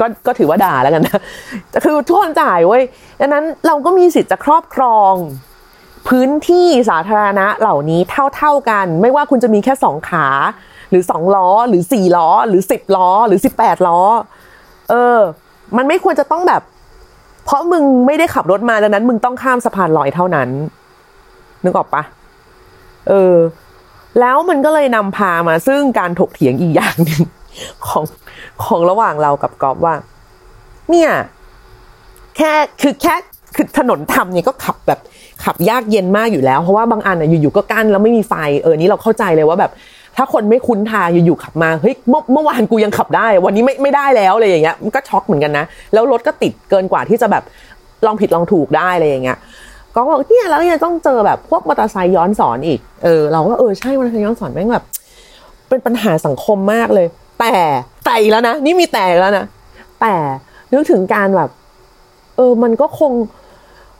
[0.00, 1.20] ก็ก็ถือว่าด่าแล้วกันนะ
[1.84, 2.82] คือทุกคนจ่ายเว้ย
[3.20, 5.14] ดังนั้นเราก็มีสิทธิ์จะครอบครอง
[6.08, 8.00] พื้นที่สาธารณะเหล่านี้
[8.36, 10.26] เท่าๆกัน ไม่ว่าคุณจะมีแค่สองขา
[10.90, 14.00] หรือสองล้อ หรือสี่ล้อ หรือสิบล้อ หรือสิบแปดล้อ
[14.90, 15.18] เออ
[15.76, 16.62] มันไม่ควรจะต้องแบบ
[17.44, 20.48] เพราะมึงไม่ได้ขับรถมาดังนั้น มึงต้องข้ามสะพานลอยเท่านั้น
[21.64, 22.02] นึกออกปะ
[23.08, 23.34] เออ
[24.20, 27.22] แล้วมันก็เลยนำพามาซึ่งการถกเถียงอีกอย่างหนึ่ง
[27.86, 28.04] ของ
[28.64, 29.94] ของระหว่างเรากับกอฟว่า
[30.90, 31.10] เนี่ย
[32.36, 32.52] แค่
[32.82, 33.14] คือแค่
[33.56, 35.00] คือถนนทำเนี่ยก็ขับแบบ
[35.44, 39.70] ขับยากเย็นมากอยู่แล้ว เพราะว่าบางอันอะอยู่ๆก็กั้นแล้วไม่มีไฟเออนี่เราเข้าใจเลยว่าแบบ
[40.16, 47.44] ถ้าคนไม่คุ้นทางอยู่ๆขับมาเฮ้ยเมื่อเมื่อวานกูยังขับได้ วันนี้ไม่ไม่ได้แล้วอะไรอย่างเงี้ยมันก็ช็อกเหมือนกันนะแล้วรถก็ติดเกินกว่าที่จะแบบ
[48.06, 49.38] ลองผิดลองถูกได้อะไรอย่างเงี้ย
[49.96, 54.84] ก็บอกเนี่ยแล้วยังต้องเจอแบบพวกมอเตอร์ไซค์ย้อนสอนอีกเออเราก็เออใช่มอเตอร์ไซค์ย้อนสอนแม่งแบบ
[55.68, 57.06] เป็นปัญหาสังคมมากเลย
[57.40, 57.54] แต่
[58.06, 59.46] แต่แล้วนะนี่มีแต่แล้วนะ
[60.00, 60.14] แต่
[60.72, 61.50] นึกถึงการแบบ
[62.36, 63.12] เออ มันก็คง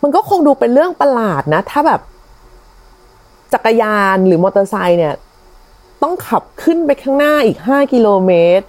[0.02, 2.00] มันก็คงดูเป็นเรื่องประหลาดนะ ถ้าแบบ
[3.52, 5.14] จักรยานหรือมอเตอร์ไซค์เนี่ย
[6.02, 8.66] ต้องขับขึ้นไปข้างหน้าอีกห้ากิโลเมตร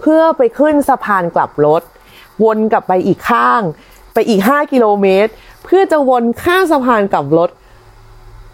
[0.00, 1.82] เพื่อไปขึ้นสะพานกลับรถ
[2.44, 3.62] วนกลับไปอีกข้าง
[4.16, 5.30] ไปอีกห้ากิโลเมตร
[5.64, 7.50] เพื่อจะวนข้ามสะพานกลับรถ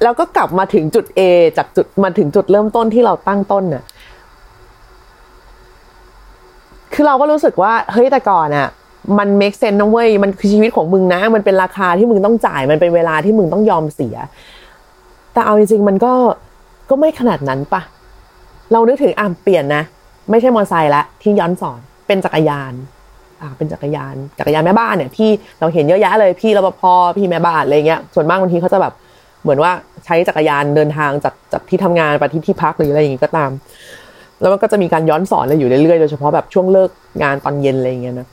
[0.02, 1.20] แล้วก็กลับมาถึงจุด A
[1.56, 3.82] จากจุดมาถึงจุดเริ่มต้นที่เราตั้งต้นน่ะ
[6.92, 8.68] คือเราก็รู้สึกว่าเฮ้ยแต่ก่อนอะ
[9.18, 14.16] มัน make sense นะเว้ยมันคือชีวิตของมึงนะ มันเป็นราคาที่มึงต้องจ่าย มันเป็นเวลาที่มึงต้องยอมเสีย
[15.32, 16.12] แต่เอาจริงๆมันก็
[16.90, 17.82] ก็ไม่ขนาดนั้นปะ
[18.72, 19.82] เรานึกถึงอะเปลี่ยนนะ
[20.30, 22.72] ไม่ใช่มอเตอร์ไซค์ละที่ย้อนสอนเป็นจักรยาน
[23.58, 26.82] เป็นจักรยานจักรยานแม่บ้านเนี่ยที่เราเห็นเยอะแยะเลยพี่รปภ
[27.16, 28.92] พี่แม่บ้านอะไรเงี้ยส่วนมากบางทีเขาจะแบบ
[29.42, 29.72] เหมือนว่า
[30.04, 33.50] ใช้จักรยานเดินทางจากจากที่ทำงานไปที่ที่พักหรืออะไรอย่างงี้ก็ตาม
[34.40, 36.90] แล้วมันก็จะมีการย้อนสอนอะไรอยู่เรื่อยๆโดยเฉพาะแบบช่วงเลิก
[37.22, 38.28] งานตอนเย็นอะไรเงี้ยนะ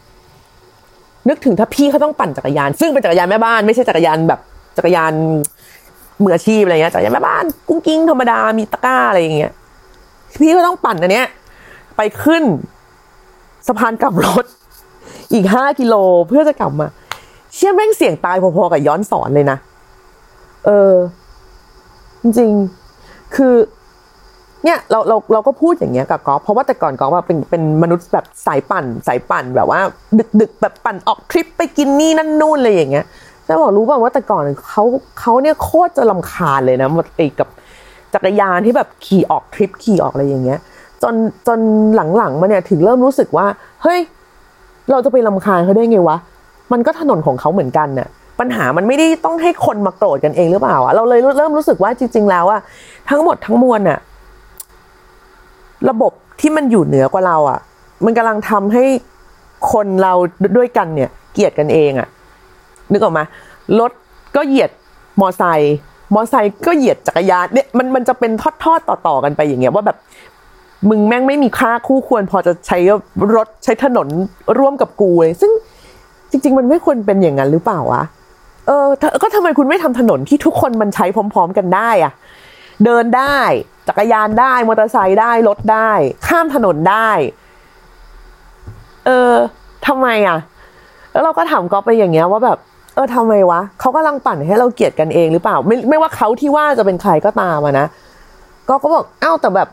[1.29, 4.39] นึกถึงถ้าพี่เขาต้องปั่นจักรยาน ซึ่งเป็นจักรยานแม่บ้านไม่ใช่จักรยานแบบ
[4.77, 5.13] จักรยาน
[6.23, 9.51] มืออาชีพอะไรเงี้ยจักรยานแม่บ้านกุ้งกิ้งธรรมดามีตะกร้าอะไรอย่างเงี้ย
[10.41, 11.27] พี่ก็ต้องปั่นอันเนี้ย
[11.97, 12.43] ไปขึ้น
[13.67, 14.45] สะพานกลับรถ
[15.33, 15.95] อีกห้ากิโล
[16.27, 16.87] เพื่อจะกลับมา
[17.55, 19.57] เชื่อแม่งเสี่ยงตายพอๆกับย้อนสอนเลยนะ
[20.65, 20.93] เออ
[22.21, 23.55] จริงๆคือ
[24.63, 29.79] เนี่ยเราเราเราก็พูดอย่างเงี้ยกับกอล์ฟเพราะว่าแต่ก่อนกอล์ฟเป็นเป็นมนุษย์แบบสายปั่นสายปั่นแบบว่า
[30.17, 33.05] ดึกดึกแบบปั่นออกทริปไปกินนี่นั่นนู่นอะไรอย่างเงี้ย
[33.47, 34.83] จะบอกรู้ป่าว่าแต่ก่อนเขา
[35.19, 37.49] เขาเนี่ยโคตรจะลำคาญเลยนะไอ้กับ
[38.13, 40.59] จักรยานที่แบบขี่ออกทริปขี่ออกอะไรอย่างเงี้ย
[41.03, 41.15] จน
[41.47, 41.59] จน
[42.17, 43.47] หลังๆมาเนี่ยถึงเริ่มรู้สึกว่า
[43.83, 43.99] เฮ้ย
[44.91, 46.17] เราจะไปลำคาญเขาได้ไงวะ
[46.71, 48.07] มันก็ถนนของเขาเหมือนกันน่ะ
[48.39, 52.61] ปัญหามันไม่ได้ต้องให้คนมาโกรธกันเองหรือเปล่าอะเราเลยเริ่มรู้สึกว่าจริง ๆ แล้วอะ
[53.09, 53.99] ทั้งหมดทั้งมวลอะ
[55.89, 57.59] ระบบที่มันอยู่เหนือกว่าเราอะ
[58.05, 58.83] มันกำลังทำให้
[59.71, 60.13] คนเรา
[60.57, 62.07] ด้วยกันเนี่ย เกลียดกันเองอะ
[62.91, 63.23] นึกออกมา
[63.79, 63.91] รถ
[64.35, 64.71] ก็เหยียด
[65.21, 65.75] มอไซค์
[66.13, 68.31] มอไซค์ก็เหยียดจักรยานเนี่ยมันมันจะเป็น
[68.63, 69.97] ทอดๆต่อๆกันไปอย่างเงี้ยว่าแบบ
[70.89, 72.77] มึงแม่งไม่มีค่าคู่ควร พอจะใช้
[73.35, 74.07] รถใช้ถนน
[74.59, 75.51] ร่วมกับกูเลยซึ่ง
[76.31, 78.03] จริง ๆ มันไม่ควรเป็นอย่างนั้นหรือเปล่าวะ
[78.67, 78.85] เออ
[79.21, 82.13] ก็ทำไมคุณไม่ทำถนนที่ทุกคนมันใช้พร้อม ๆ กันได้อะ
[82.85, 83.37] เดินได้
[83.87, 85.91] จักรยานได้มอเตอร์ไซค์ได้รถได้
[86.27, 87.09] ข้ามถนนได้
[89.05, 89.33] เออ
[89.87, 90.37] ทำไมอะ
[91.11, 92.57] แล้วเราก็ถามก๊อฟไปอย่างเงี้ยว่าแบบ
[92.95, 97.87] เออทำไมวะเขากำลังปั่นให้เราเกลียดกันเองหรือเปล่า ไม่ไม่ว่าเขาที่ว่าจะเป็นใครก็ตามอะนะ
[98.69, 99.67] ก็ก็บอกอ้าวแต่แบบ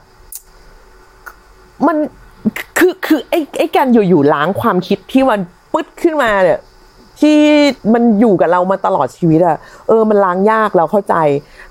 [1.87, 1.97] มัน
[2.79, 5.41] คือคือไอ้ไอ้การอยู่ๆล้างความคิดที่มัน
[5.73, 6.61] ปึ๊ดขึ้นมาเนี่ย
[7.21, 7.39] ที่
[7.95, 9.57] มันอยู่กับเรามาตลอดชีวิตอะ
[9.89, 11.15] เออมันล้างยากเราเข้าใจ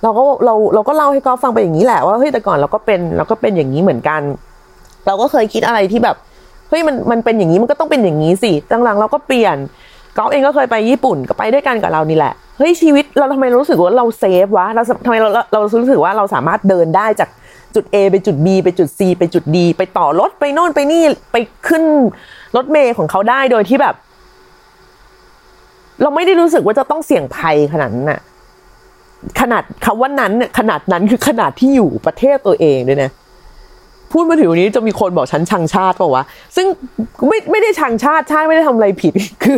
[0.04, 4.22] เราก็เราเราก็เล่าให้กอฟฟังไปอย่างนี้แหละว่าเฮ้ยแต่ก่อนเราก็เป็นเราก็เป็นอย่างนี้เหมือนกัน
[5.08, 6.15] เราก็เคยคิดอะไรที่แบบ
[6.70, 8.52] เฮ้ยมันมันเป็นอย่างนี้มันก็ต้องเป็นอย่างนี้สิ
[8.84, 9.58] หลังๆเราก็เปลี่ยน
[10.18, 17.30] กอฟเองก็เคยไปญี่ปุ่นก็ไปด้วยกันกับเรานี่แหละเฮ้ยชีวิตเราทำไมรู้สึกว่าเราเซฟวะเราทำไมเราเรารู้สึกว่าเราสามารถเดินได้จาก
[17.76, 21.36] จุด A ไปจุด B ไปจุด C ไปจุด D ไปต่อรถไปโน่นไปนี่ไป
[21.68, 21.84] ขึ้น
[22.56, 23.96] รถเมย์ของเขาได้โดยที่แบบ
[26.02, 28.22] เราไม่ได้รู้สึกว่าจะต้องเสี่ยงภัยขนาดนั้นน่ะ
[29.40, 33.12] ขนาดคำว่านั้นเนี่ยขนาดนั้นคือขนาดที่อยู่ประเทศตัวเองด้วยนะ
[34.12, 36.24] พูดมาถึงวันนี้จะมีคนบอกฉันชังชาติเปล่าวะ
[36.56, 36.66] ซึ่ง
[37.28, 39.58] ไม่ไม่ได้ชังชาติชาติไม่ได้ทำอะไรผิดคือ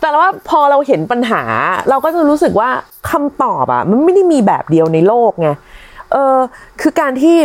[0.00, 1.42] แต่ว่าพอเราเห็นปัญหา
[1.90, 2.70] เราก็จะรู้สึกว่า
[3.10, 5.48] คำตอบอะมันไม่ได้มีแบบเดียวในโลกไง
[6.12, 6.38] เออ
[6.80, 7.36] คือการที่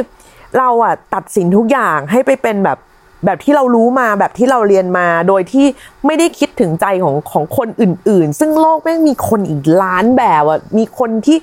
[0.57, 2.77] เราอะตัดสินทุกอย่างให้ไปเป็นแบบ
[3.25, 5.65] แบบที่เรารู้มาแบบที่เราเรียนมาโดยที่
[6.05, 11.37] ไม่ได้คิดถึงใจของของคนอื่น ๆ ซึ่งโลกแม่งมีคนอีกล้านแบบอะมีคนที่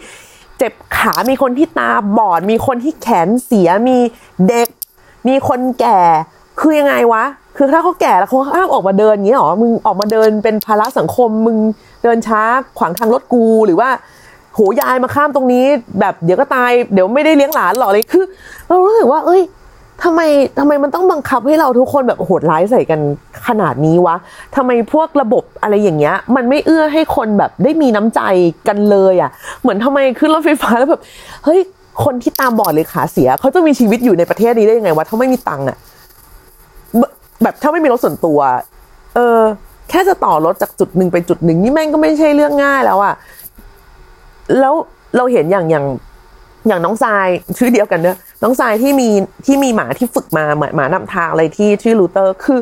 [0.58, 3.98] เจ็บขา มีคนที่ตาบอด มีคนที่แขนเสีย มี
[4.48, 4.68] เด็ก
[5.28, 6.00] มีคนแก่
[6.60, 7.24] คือยังไงวะ
[7.56, 11.56] คือถ้าเขาแก่แล้วเขาห้ามออกมาเดินอย่างนี้หรอ มึงออกมาเดินเป็นภาระสังคม มึง
[12.02, 12.42] เดินช้า
[12.78, 13.88] ขวางทางรถกู หรือว่า
[14.54, 15.64] โหยายมาข้ามตรงนี้
[16.00, 18.24] แบบเดี๋ยวก็ตายเดี๋ยวไม่ได้เลี้ยงหลานหรอกเลยคือ
[18.68, 19.42] เรารู้สึกว่า เอ้ย
[20.04, 20.20] ทำไม
[20.58, 23.00] ทำไมมันต้องบังคับให้เราทุกคนแบบโหดร้ายใส่กัน
[23.46, 24.16] ขนาดนี้วะ
[24.56, 28.20] ทำไมพวกระบบอะไรอย่างเงี้ย มันไม่เอื้อให้คนแบบได้มีน้ำใจ
[28.68, 31.02] กันเลยอะ่ะ เหมือนทำไมขึ้นรถไฟฟ้าแล้วแบบ
[31.44, 31.60] เฮ้ย
[32.04, 35.76] คนที่ตามบอดเลยขาเสีย เขาจะมีชีวิตอยู่ในประเทศนี้ได้ยังไงวะถ้าไม่มีตังค์อะ
[37.42, 38.38] แบบถ้าไม่มีรถส่วนตัว
[39.14, 39.40] เออ
[39.90, 43.14] แค่จะต่อรถจากจุดหนึ่งไปจุดหนึ่งนี่แม่งก็ไม่ใช่เรื่องง่ายแล้วอะ่ะ
[44.60, 44.74] แล้ว
[45.16, 45.86] เราเห็นอย่างอย่าง
[46.68, 47.28] อย่างน้องทราย
[47.58, 49.08] ชื่อเดียวกันเนอะน้องทรายที่มี
[49.46, 52.60] ที่มีหมาที่ฝึกมาหมาหมานำทางอะไรที่ชื่อลูเตอร์คือ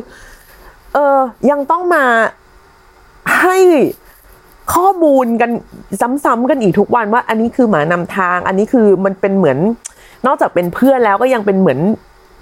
[0.93, 1.19] เออ
[1.51, 2.05] ยังต้องมา
[3.41, 3.57] ให้
[4.75, 5.51] ข้อมูลกัน
[6.25, 9.57] ซ้ำๆกันอีกทุกวันว่า อันนี้คือหมานำทาง อันนี้คือมันเป็นเหมือน
[10.25, 11.79] นอกจากเป็นเพื่อนแล้วก็ยังเป็นเหมือน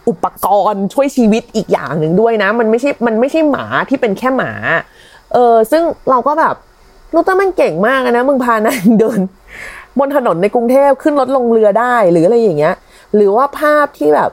[0.10, 4.52] อุปกรณ์ช่วยชีวิตอีกอย่างหนึ่งด้วยนะ มันไม่ใช่มันไม่ใช่หมาที่เป็นแค่หมา
[5.34, 6.56] เออซึ่งเราก็แบบ
[7.14, 9.20] ลูเตอร์มันเก่งมากนะมึงพานางเดิน
[10.00, 12.76] บนถนนในกรุงเทพขึ้นรถลงเรือได้หรืออะไรอย่างเงี้ย
[13.16, 14.30] หรือว่าภาพที่แบบ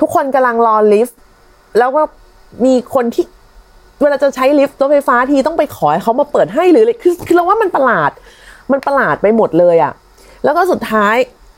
[0.00, 1.18] ทุกคนกำลังรอลิฟต์
[1.78, 2.02] แล้วก็
[2.64, 3.24] มีคนที่
[4.02, 8.10] เวลาจะใช้ลิฟต์รถไฟฟ้าทีต้องไปขอให้เขามาเปิดให้หรืออะไรคือคือเราว่ามันประหลาด
[8.72, 9.92] มันประหลาดไปหมดเลยอะ่ะ
[10.44, 11.14] แล้วก็สุดท้าย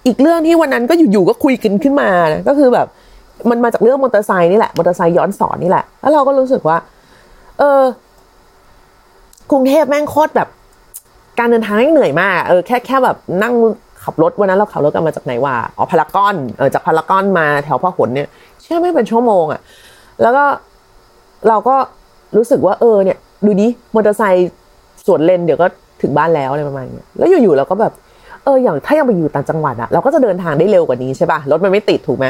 [0.07, 2.87] อีกเรื่องที่วันนั้นก็อยู่ๆก็คุยกันขึ้นมานะก็คือแบบ
[3.51, 6.77] มันมาจากเรื่องมอเตอร์ไซค์นี่แหละมอเตอร์ไซค์ย้อนสอนนี่แหละแล้วเราก็รู้สึกว่า
[7.59, 7.81] เออ
[9.51, 10.49] กรุงเทพแม่งโคตรแบบ
[11.39, 13.55] การเดินทางเหนื่อยมากเออแค่แค่แบบนั่ง
[14.05, 18.29] ขับรถวันนั้นเราขับรถกันมาจากไหนวะอ๋อพารากอนเออจากพารากอนมาแถวพหลเนี่ย
[18.63, 19.61] เชื่อไม่เป็นชั่วโมงอะ่ะ
[20.23, 20.45] แล้วก็
[21.49, 21.77] เราก็
[22.37, 24.51] รู้สึกว่าเออเนี่ย ดูดิมอเตอร์ไซค์
[25.07, 25.67] สวนเลนเดี๋ยวก็
[26.03, 27.93] ถึงบ้านแล้วอะไรประมาณนี้แล้วอยู่ๆเราก็แบบ
[28.45, 32.27] เอออย่างถ้ายังไปอยู่ต่างจังหวัดอะเราก็จะเดินทางได้เร็วกว่านี้ใช่ป่ะรถมันไม่ติดถูกไหม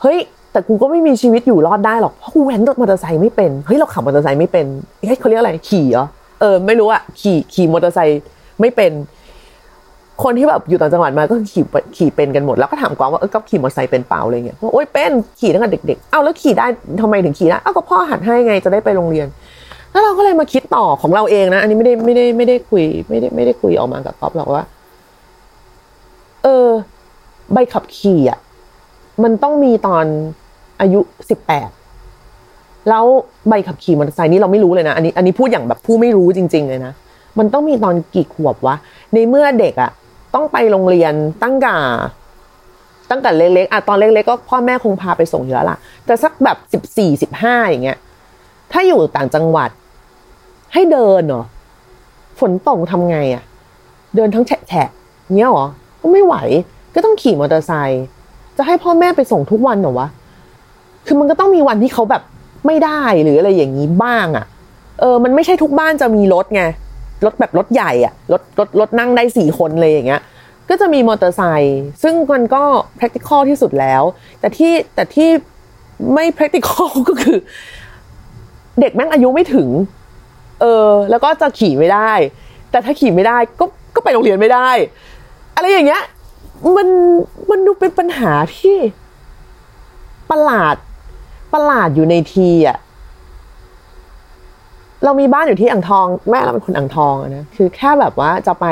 [0.00, 0.18] เฮ้ย
[0.52, 4.66] แต่กูก็ไม่มีชีวิตอยู่รอดได้หรอกเพราะกูแว้นรถมอเตอร์ไซค์ไม่เป็นเฮ้ยเราขับมอเตอร์ไซค์ไม่เป็น
[5.06, 6.06] เฮ้ยเขาเรียกอะไรขี่เหรอ
[6.40, 8.20] เออ ไม่รู้อะขี่ขี่มอเตอร์ไซค์
[8.60, 8.92] ไม่เป็น
[10.22, 11.64] คนที่แบบอยู่ต่างจังหวัดมาก็ขี่
[11.96, 16.66] ขี่เป็นกันหมด แล้วก็ถามกวางว่าเออก็ขี่มอเตอร์ไซค์เป็นเปล่าอะไรเงี้ยโอ้ยเป็นขี่ตั้งแต่เด็ก ๆ เอ้าแล้วขี่ได้
[17.00, 19.26] ทำไมถึงขี่ได้เอ้าก็พ่อหัดให้ไงจะได้ไปโรงเรียน
[19.90, 24.64] แล้วเราก็เลยมาคิดต่อของเราเองนะ อันนี้ไม่ได้ไม่ได้ไม่ได้คุย ไม่ได้ไม่ได้คุยออกมากับก๊อฟหรอกว่า
[26.42, 26.68] เออ
[27.52, 28.38] ใบขับขี่อะ
[29.22, 30.04] มันต้องมีตอน
[30.80, 31.70] อายุสิบแปด
[32.88, 33.04] แล้ว
[33.48, 36.92] ใบขับขี่มอเตอร์ไซค์นี่เราไม่รู้เลยนะอันนี้อันนี้พูดอย่างแบบผู้ไม่รู้จริง ๆ เลยนะ
[37.38, 38.76] มันต้องมีตอนกี่ขวบวะ
[39.14, 39.90] ในเมื่อเด็กอะ
[40.34, 41.74] ต้องไปโรงเรียนตั้งแต่
[43.10, 47.98] ตั้งแต่เล็กๆอะตอนเล็กๆก็พ่อแม่คงพาไปส่งเยอะละแต่สักแบบสิบสี่สิบห้าอย่างเงี้ย
[48.72, 49.70] ถ้าอยู่ต่างจังหวัด
[50.72, 51.44] ให้เดินเหรอ
[52.40, 53.42] ฝนตกทำไงอะ
[54.16, 54.88] เดินทั้งแฉะแฉะ
[55.36, 55.66] เงี้ยเหรอ
[56.00, 56.34] ก็ไม่ไหว
[56.94, 58.04] ก็ต้องขี่มอเตอร์ไซค์
[58.56, 60.08] จะให้พ่อแม่ไปส่งทุกวันเหรอวะ
[61.06, 62.22] คือมันก็ต้องมีวันที่เขาแบบ
[62.66, 64.46] ไม่ได้หรืออะไรอย่างนี้บ้างอะ
[65.00, 66.62] เออ มันไม่ใช่ทุกบ้านจะมีรถไง
[67.24, 70.22] รถแบบรถใหญ่อะรถรถรถนั่งได้สี่คนเลยอย่างเงี้ย
[70.70, 72.62] ก็จะมีมอเตอร์ไซค์ซึ่งมันก็
[72.98, 74.02] practical ที่สุดแล้ว
[74.40, 75.28] แต่ที่แต่ที่
[76.14, 77.38] ไม่ practical ก็คือ
[78.80, 79.68] เด็กแม่งอายุไม่ถึง
[80.60, 82.12] เออ แล้วก็จะขี่ไม่ได้
[82.70, 84.70] แต่ถ้าขี่ไม่ได้ก็ก็ไปโรงเรียนไม่ได้
[85.56, 86.02] อะไรอย่างเงี้ย
[86.76, 86.88] มัน
[87.50, 88.76] มันดูเป็นปัญหาที่
[90.30, 90.76] ประหลาด
[91.54, 92.78] ประหลาดอยู่ในทีอะ
[95.04, 98.66] เรามีบ้านอยู่ที่อ่างทอง แม่เราเป็นคนอ่างทองนะคือแค่แบบว่าจะไป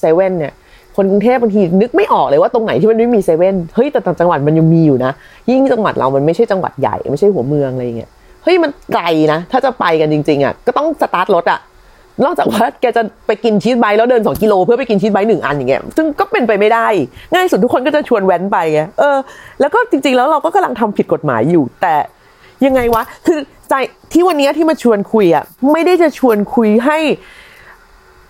[0.00, 0.52] เซเว่นเนี่ย
[0.96, 5.12] คนกรุงเทพบางทีนึกไม่ออกเลยว่าตรงไหนที่มันไม่มีเซเว่นเฮ้ยแต่ต่างจังหวัดมันยังมีอยู่นะ
[5.50, 8.10] ยิ่งจังหวัดเรามันไม่ใช่จังหวัดใหญ่ ไม่ใช่หัวเมืองอะไรอย่างเงี้ย
[8.42, 11.60] เฮ้ยมันไกลนะ ถ้าจะไปกันจริง ๆอะก็ต้องสตาร์ทรถอะ
[12.24, 16.86] นอกจากว่าแกจะไปกินชีสไบแล้วเดิน 2 กิโล เพื่อไปกินชีสไบหนึ่งอันอย่างเงี้ยซึ่งก็เป็นไปไม่ได้
[17.34, 19.16] ง่ายสุดทุกคนก็จะชวนแว้นไปไงเออ
[19.60, 21.94] แล้วก็จริง ๆ แล้วเราก็กำลังทำผิดกฎหมายอยู่ แต่
[22.66, 23.74] ยังไงวะ คือใจ
[24.12, 26.98] ที่วันนี้ที่มาชวนคุยอะไม่ได้จะชวนคุยให้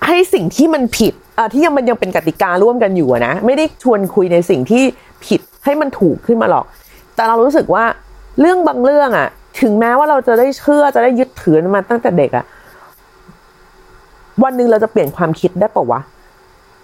[0.07, 4.83] ให้สิ่งที่มันผิดอะที่ยังมันยังเป็นกติการ่วมกันอยู่นะ ไม่ได้ชวนคุยในสิ่งที่
[5.27, 6.65] ผิดให้มันถูกขึ้นมาหรอก
[7.15, 7.85] แต่เรารู้สึกว่า
[8.41, 9.29] เรื่องบางเรื่องอะ
[9.61, 12.45] ถึงแม้ว่าเราจะได้เชื่อจะได้ยึดถือมันมาตั้งแต่เด็กอะ
[14.45, 16.01] วันหนึ่งเราจะเปลี่ยนความคิดได้ปะวะ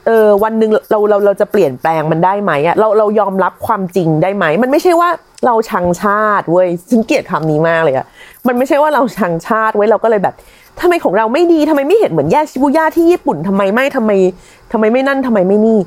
[0.07, 5.09] เออวันหนึ่งเราเราเราจะเปลี่ยนแปลงมันได้ไหมอะเราเรายอมรับความจริงได้ไหม มันไม่ใช่ว่า
[5.47, 8.07] เราชังชาติเว้ยฉันเกลียดคำนี้มากเลยอะ
[8.47, 10.35] มันไม่ใช่ว่าเราชังชาติเว้ยเราก็เลยแบบ
[10.81, 14.11] ทำไมของเราไม่ดีทำไมไม่เห็นเหมือนแยกชิบูย่าที่ญี่ปุ่นทำไมไม่ทำไม
[14.73, 15.79] ทำไมไม่นั่นทำไมไม่นี่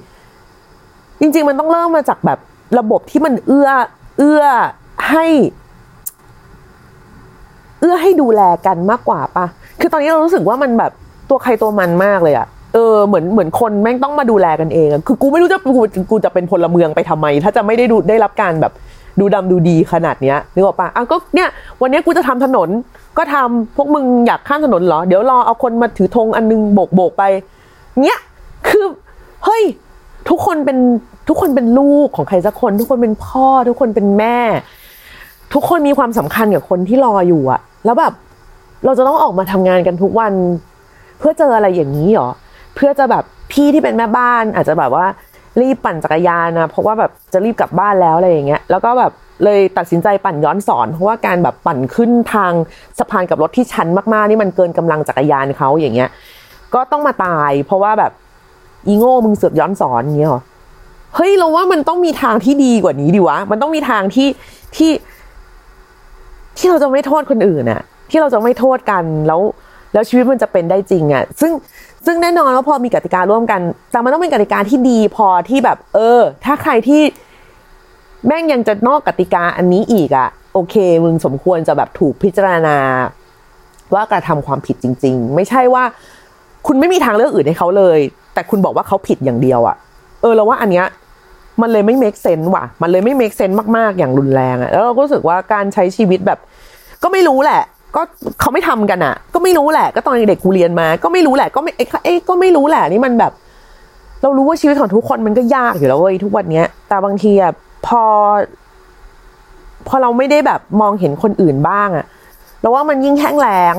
[1.20, 2.40] จริง ๆ มันต้องเริ่มมาจากแบบ
[2.80, 3.70] ระบบที่มันเอื้อ
[4.20, 4.44] เอื้อ
[5.10, 5.26] ให้
[7.80, 9.46] เอื้อให้ดูแลกันมากกว่าปะ
[9.80, 10.92] คือตอนนี้เรารู้สึกว่ามันแบบ
[11.32, 18.74] ตัวใครตัวมันมากเลยอะเออเหมือนเหมือนคนแม่งต้องมาดูแลกันเองคือกูไม่รู้จะกูกูจะเป็นพลเมืองไปทำไม ถ้าจะไม่ได้ดูได้รับการแบบ
[19.20, 21.50] ดูดำดูดีขนาดเนี้ยนึกออกปะอะก็เนี่ย
[21.82, 22.70] วันนี้กูจะทำถนน
[23.17, 27.24] ก็ทำพวกมึงอยากข้ามถนนเหรอ เดี๋ยวรอเอาคนมาถือธงอันนึงโบกโบกไป
[28.02, 28.20] เนี้ย
[28.70, 28.86] คือ
[29.46, 29.63] เฮ้ย
[30.30, 30.78] ทุกคนเป็น
[31.28, 34.38] ทุกคนเป็นลูกของใครสักคน ทุกคนเป็นพ่อ ทุกคนเป็นแม่
[35.54, 38.13] ทุกคนมีความสำคัญกับคนที่รออยู่อะแล้วแบบ
[38.86, 40.34] เราจะต้องออกมาทำงานกันทุกวัน
[41.22, 42.30] เพื่อเจออะไรอย่างนี้เหรอ
[42.76, 45.06] เพื่อจะแบบพี่ที่เป็นแม่บ้าน อาจจะแบบว่า
[45.62, 49.12] รีบปั่นจักรยานนะเพราะว่าแบบจะรีบกลับบ้านแล้วอะไรอย่างเงี้ยแล้วก็แบบ
[49.44, 52.52] เลยตัดสินใจปั่นย้อนสอนเพราะว่าการแบบปั่นขึ้นทาง
[53.00, 56.10] สะพานกับรถที่ชันมากๆ นี่มันเกินกำลังจักรยานเขาอย่างเงี้ย
[56.74, 58.12] ก็ต้องมาตาย เพราะว่าแบบ
[58.88, 60.42] อีโง่มึงเสือกย้อนสอนเงี้ยหรอ
[61.16, 64.28] เฮ้ยเราว่ามันต้องมีทางที่ดีกว่านี้ดิวะ มันต้องมีทางที่
[64.76, 64.92] ที่
[66.58, 69.42] ที่เราจะไม่โทษคนอื่นอะที่เราจะไม่โทษกันแล้ว
[69.93, 71.51] แล้วชีวิตมันจะเป็นได้จริงอะซึ่ง
[72.06, 77.01] ซึ่งแน่นอนว่าพอมีกติการ่วมกัน แต่มันต้องเป็นกติกาที่ดีพอที่แบบ เออ ถ้าใครที่
[78.27, 82.77] แม่งยังจะนอกกติกาอันนี้อีกอะโอเค มึงสมควรจะแบบถูกพิจารณา
[83.93, 85.84] ว่ากระทำความผิดจริง ๆ ไม่ใช่ว่า
[86.67, 87.99] คุณไม่มีทางเลือกอื่นให้เขาเลย
[88.34, 89.75] แต่คุณบอกว่าเขาผิดอย่างเดียวอะ
[90.21, 90.86] เออเราว่าอันเนี้ย
[91.62, 96.39] มันเลยไม่ make sense ว่ะ มันเลยไม่ make sense มาก ๆ อย่างรุนแรงอะแล้วเราก็รู้สึกว่าการใช้ชีวิตแบบ
[97.04, 97.62] ก็ไม่รู้แหละ
[97.95, 98.01] ก็
[98.39, 103.32] เขาไม่ทำกันอะก็ไม่รู้แหละ ก็ตอนเด็กกูเรียนมา ก็ไม่รู้แหละ ก็ไม่เอ้ก็ไม่รู้แหละนี่มันแบบ
[104.21, 107.54] เรารู้ว่าชีวิตของทุกคนมันก็ยากอยู่แล้วเว้ยทุกวันเนี้ย แต่บางทีอะ
[107.88, 108.04] พอ
[109.88, 112.06] พอเราไม่ได้แบบมองเห็นคนอื่นบ้างอะ
[112.62, 113.75] เราว่ามันยิ่งแห้งแล้ง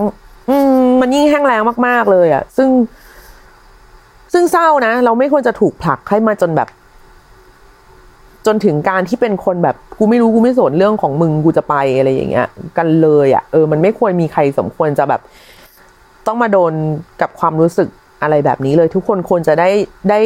[0.51, 2.69] อืม มันยิ่งแห้งแล้งมาก ๆ เลยอะ ซึ่ง
[4.33, 6.69] ซึ่งเศร้านะ เราไม่ควรจะถูกผลักให้มาจนแบบ
[8.47, 12.47] จนถึงการที่เป็นคนแบบกูไม่รู้กูไม่สนเรื่องของมึงกูจะไปอะไรอย่างเงี้ย
[12.79, 15.21] กันเลยอะ่ะเออมันไม่ควรมีใครสมควรจะแบบ
[16.27, 16.73] ต้องมาโดน
[17.21, 17.89] กับความรู้สึก
[18.23, 19.69] อะไรแบบนี้เลย ทุกคนควรจะได้
[20.11, 20.21] ได้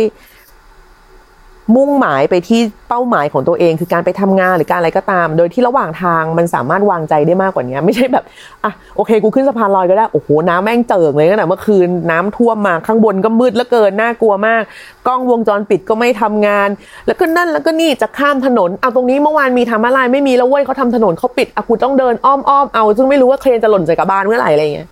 [1.75, 8.25] มุ่งหมายไปที่เป้าหมายของตัวเอง คือการไปทำงานหรือการอะไรก็ตาม โดยที่ระหว่างทางมันสามารถวางใจได้มากกว่านี้ไม่ใช่แบบ
[8.65, 14.63] อะโอเค กูขึ้นสะพานลอยก็ได้โอ้โหน้ำแม่งเจิงเลยนะเมื่อคืนน้ำท่วมมาข้างบนก็มืดแล้วเกินน่ากลัวมาก
[15.07, 16.69] กล้องวงจรปิดก็ไม่ทำงาน
[17.07, 24.89] แล้วก็นั่นแล้วก็นี่จะข้ามถนนเอาตรงนี้เมื่อวานมีทำอะไรไม่มีแล้วเว้ยเขาทำถนนเขาปิดอะกูต้องเดินอ้อมอ้อมเอาซึ่งไม่รู้ว่าเครนจะหล่นใส่กระบาลเมื่อไหร่อะไรเงี้ย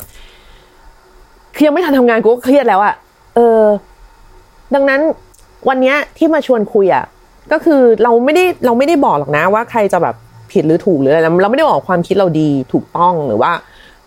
[1.57, 2.95] คือยังไม่ทันทำงานกูก็เครียดแล้วอะ
[3.37, 3.63] เออ
[4.75, 5.01] ดังนั้น
[5.69, 7.05] วันนี้ที่มาชวนคุยอะ
[7.53, 10.15] ก็คือเราไม่ได้เราไม่ได้บอกหรอกนะว่าใครจะแบบ
[10.53, 13.53] ผิดหรือถูกหรืออะไรเราไม่ได้บอกความคิดเราดีถูกต้องหรือว่า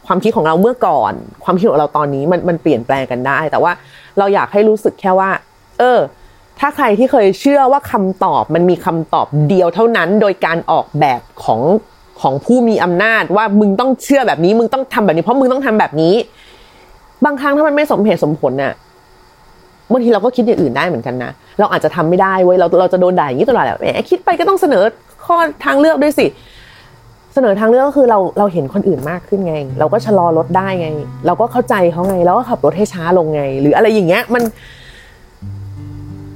[0.08, 3.72] ความคิดของเราเมื่อก่อน ความคิดของเราตอนนี้มันมันเปลี่ยนแปลงกันได้ แต่ว่า
[4.17, 5.30] เราอยากให้รู้สึกแค่ว่า
[5.80, 6.00] เออ
[6.60, 11.62] ถ้าใครที่เคยเชื่อว่าคำตอบมันมีคำตอบเดียวเท่านั้น โดยการออกแบบของ
[12.22, 16.15] ของผู้มีอำนาจว่ามึงต้องเชื่อแบบนี้ มึงต้องทำแบบนี้ เพราะมึงต้องทำแบบนี้
[17.26, 18.74] บางครั้งถ้ามันไม่สมเหตุสมผลน่ะ
[19.91, 24.84] บางทีเราก็คิดอย่างอื่นได้เหมือนกันนะ เราอาจจะทำไม่ได้เว้ยเราเราจะโดนด่าอย่างนี้ตลอดแหละแหมคิดไปก็ต้องเสนอ
[25.26, 26.28] ข้อทางเลือกด้วยสิ
[27.34, 30.89] เสนอทางเลือกก็คือเราเราเห็นคนอื่นมากขึ้นไง เราก็ชะลอรถได้ไง
[31.26, 34.43] เราก็เข้าใจเขาไงแล้วก็ขับรถให้ช้าลงไง หรืออะไรอย่างเงี้ยมัน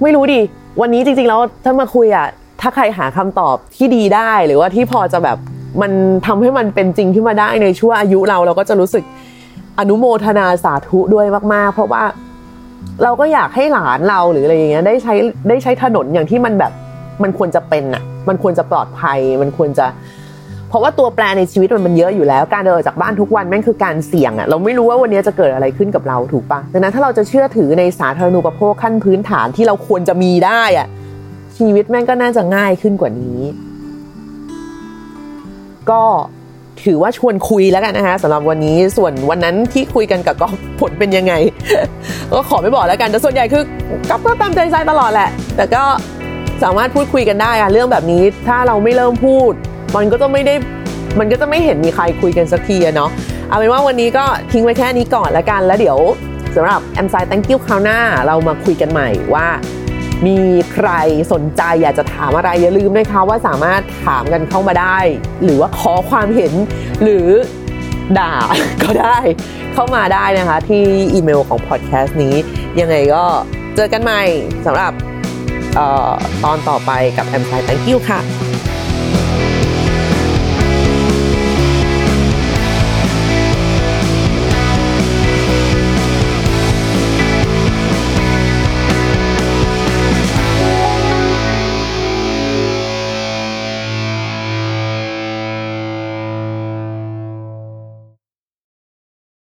[0.01, 0.41] ไม่รู้ดิ
[0.81, 2.27] วันนี้จริงๆแล้วถ้ามาคุยอะ
[2.61, 5.37] ถ้าใครหาคำตอบที่ดีได้หรือว่าที่พอจะแบบ
[5.81, 5.91] มัน
[6.25, 9.03] ทำให้มันเป็นจริงขึ้นมาได้ในช่วงอายุเราเราก็จะรู้สึก
[9.79, 12.03] อนุโมทนาสาธุด้วยมากๆ เพราะว่า
[13.03, 15.13] เราก็อยากให้หลานเราหรืออะไรอย่างเงี้ยได้ใช้
[15.49, 16.71] ได้ใช้ถนนอย่างที่มันแบบ
[17.23, 19.87] มันควรจะเป็นอะมันควรจะปลอดภัย มันควรจะ
[20.69, 30.87] เพราะว่าตัวแปรในชีวิตมันมันเยอะอยู่แล้ว การเดินออกจากบ้านทุกวันแม่งคือการเสี่ยงอะเราไม่รู้ว่าวันนี้จะเกิดอะไรขึ้นกับเราถูกปะดังนั้นถ้าเราจะเชื่อถือในสาธารณูปโภคขั้นพื้นฐานที่เราควรจะมีได้อะ
[31.57, 33.41] ชีวิตแม่งก็น่าจะง่ายขึ้นกว่านี้
[35.89, 36.03] ก็
[36.85, 41.33] ถือว่าชวนคุยแล้วกันนะคะสำหรับวันนี้ส่วนวันนั้นที่คุยกันกับก๊อฟผลเป็นยังไง
[42.31, 43.63] ก็ขอไม่บอกแล้วกันแต่ส่วนใหญ่คือ
[44.09, 45.83] ก๊อฟก็ตามใจใจตลอดแหละ แต่ก็
[46.63, 49.51] สามารถพูดคุยกันได้อะเรื่องแบบนี้ถ้าเราไม่เริ่มพูด
[49.95, 50.55] มันก็จะไม่ได้
[51.19, 53.09] มันก็จะไม่เห็นมีใครคุยกันสักทีเนาะ
[53.49, 55.97] เอาเป็นว่าวันนี้ก็ทิ้งไว้แค่นี้ก่อนละกันแล้วเดี๋ยว
[56.55, 59.47] สำหรับแอมไซ thank you คราวหน้า เรามาคุยกันใหม่ว่า
[60.27, 60.37] มี
[60.73, 60.89] ใคร
[61.33, 64.97] สนใจอยากจะถามอะไรอย่าลืมนะคะว่าสามารถถามกันเข้ามาได้
[65.43, 66.53] หรือว่าขอความเห็น
[67.03, 67.27] หรือ
[68.19, 68.33] ด่า
[68.83, 69.17] ก็ได้
[69.73, 72.35] เข้ามาได้นะคะ ที่อีเมลของพอดแคสต์นี้
[72.79, 73.23] ยังไงก็
[73.75, 74.21] เจอกันใหม่
[74.65, 74.93] สำหรับ
[75.77, 75.79] อ
[76.09, 76.11] อ
[76.43, 78.19] ตอนต่อไปกับแอมไซ thank you ค่ะ